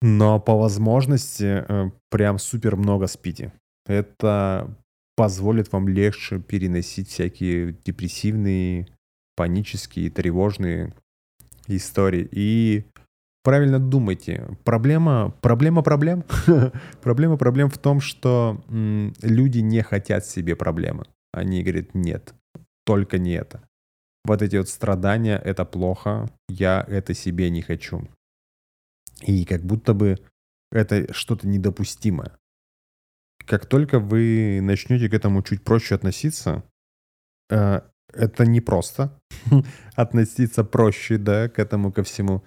Но 0.01 0.39
по 0.39 0.55
возможности 0.55 1.65
э, 1.67 1.91
прям 2.09 2.37
супер 2.37 2.75
много 2.75 3.07
спите. 3.07 3.53
Это 3.85 4.75
позволит 5.15 5.71
вам 5.71 5.87
легче 5.87 6.39
переносить 6.39 7.09
всякие 7.09 7.77
депрессивные, 7.85 8.87
панические, 9.35 10.09
тревожные 10.09 10.93
истории. 11.67 12.27
И 12.31 12.85
правильно 13.43 13.79
думайте. 13.79 14.57
Проблема, 14.63 15.33
проблема 15.41 15.81
проблем. 15.83 16.23
проблема 17.01 17.37
проблем 17.37 17.69
в 17.69 17.77
том, 17.77 18.01
что 18.01 18.63
люди 19.21 19.59
не 19.59 19.81
хотят 19.81 20.25
себе 20.25 20.55
проблемы. 20.55 21.05
Они 21.31 21.63
говорят, 21.63 21.93
нет, 21.93 22.33
только 22.85 23.17
не 23.17 23.31
это. 23.31 23.61
Вот 24.25 24.41
эти 24.41 24.55
вот 24.55 24.67
страдания, 24.69 25.37
это 25.37 25.65
плохо, 25.65 26.27
я 26.49 26.83
это 26.87 27.13
себе 27.13 27.51
не 27.51 27.61
хочу. 27.61 28.07
И 29.21 29.45
как 29.45 29.61
будто 29.61 29.93
бы 29.93 30.17
это 30.71 31.13
что-то 31.13 31.47
недопустимое. 31.47 32.31
Как 33.45 33.67
только 33.67 33.99
вы 33.99 34.59
начнете 34.61 35.09
к 35.09 35.13
этому 35.13 35.43
чуть 35.43 35.63
проще 35.63 35.93
относиться, 35.93 36.63
э, 37.51 37.81
это 38.11 38.45
непросто. 38.45 39.15
относиться 39.95 40.63
проще, 40.63 41.17
да, 41.19 41.47
к 41.47 41.59
этому, 41.59 41.91
ко 41.91 42.01
всему. 42.01 42.43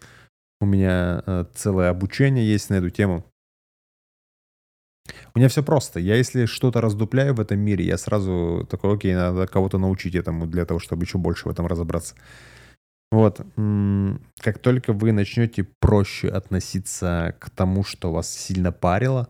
У 0.61 0.67
меня 0.67 1.23
э, 1.25 1.45
целое 1.55 1.91
обучение 1.91 2.45
есть 2.45 2.71
на 2.71 2.75
эту 2.75 2.91
тему. 2.91 3.25
У 5.35 5.39
меня 5.39 5.49
все 5.49 5.63
просто. 5.63 6.01
Я 6.01 6.17
если 6.17 6.47
что-то 6.47 6.81
раздупляю 6.81 7.35
в 7.35 7.41
этом 7.41 7.59
мире, 7.59 7.85
я 7.85 7.99
сразу 7.99 8.67
такой, 8.71 8.95
окей, 8.95 9.15
надо 9.15 9.47
кого-то 9.47 9.79
научить 9.79 10.15
этому 10.15 10.47
для 10.47 10.65
того, 10.65 10.81
чтобы 10.81 11.05
еще 11.05 11.19
больше 11.19 11.49
в 11.49 11.51
этом 11.51 11.67
разобраться. 11.67 12.15
Вот. 13.11 13.41
Как 14.41 14.59
только 14.59 14.93
вы 14.93 15.13
начнете 15.13 15.67
проще 15.81 16.29
относиться 16.29 17.35
к 17.39 17.51
тому, 17.51 17.83
что 17.85 18.13
вас 18.13 18.31
сильно 18.31 18.71
парило, 18.71 19.29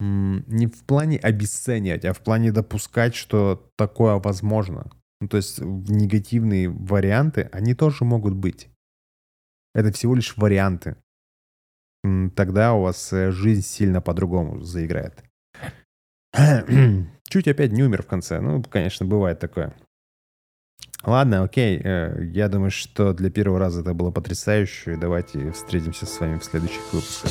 не 0.00 0.68
в 0.68 0.84
плане 0.84 1.18
обесценивать, 1.18 2.04
а 2.04 2.12
в 2.12 2.20
плане 2.20 2.52
допускать, 2.52 3.16
что 3.16 3.68
такое 3.76 4.14
возможно. 4.16 4.90
Ну, 5.20 5.26
то 5.26 5.36
есть 5.36 5.58
негативные 5.58 6.68
варианты, 6.68 7.48
они 7.50 7.74
тоже 7.74 8.04
могут 8.04 8.34
быть. 8.34 8.68
Это 9.74 9.90
всего 9.90 10.14
лишь 10.14 10.36
варианты. 10.36 10.94
Тогда 12.34 12.72
у 12.74 12.82
вас 12.82 13.12
э, 13.12 13.30
жизнь 13.30 13.62
сильно 13.62 14.00
по-другому 14.00 14.62
заиграет. 14.62 15.22
Чуть 17.28 17.48
опять 17.48 17.72
не 17.72 17.82
умер 17.82 18.02
в 18.02 18.06
конце. 18.06 18.40
Ну, 18.40 18.62
конечно, 18.62 19.06
бывает 19.06 19.38
такое. 19.38 19.74
Ладно, 21.04 21.44
окей. 21.44 21.80
Э, 21.82 22.16
я 22.32 22.48
думаю, 22.48 22.70
что 22.70 23.12
для 23.12 23.30
первого 23.30 23.58
раза 23.58 23.80
это 23.80 23.94
было 23.94 24.10
потрясающе. 24.10 24.96
Давайте 24.96 25.52
встретимся 25.52 26.06
с 26.06 26.20
вами 26.20 26.38
в 26.38 26.44
следующих 26.44 26.82
выпусках. 26.92 27.30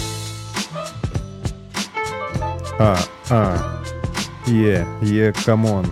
А, 2.79 2.97
а, 3.29 3.83
е, 4.47 4.85
е, 5.01 5.33
камон. 5.45 5.85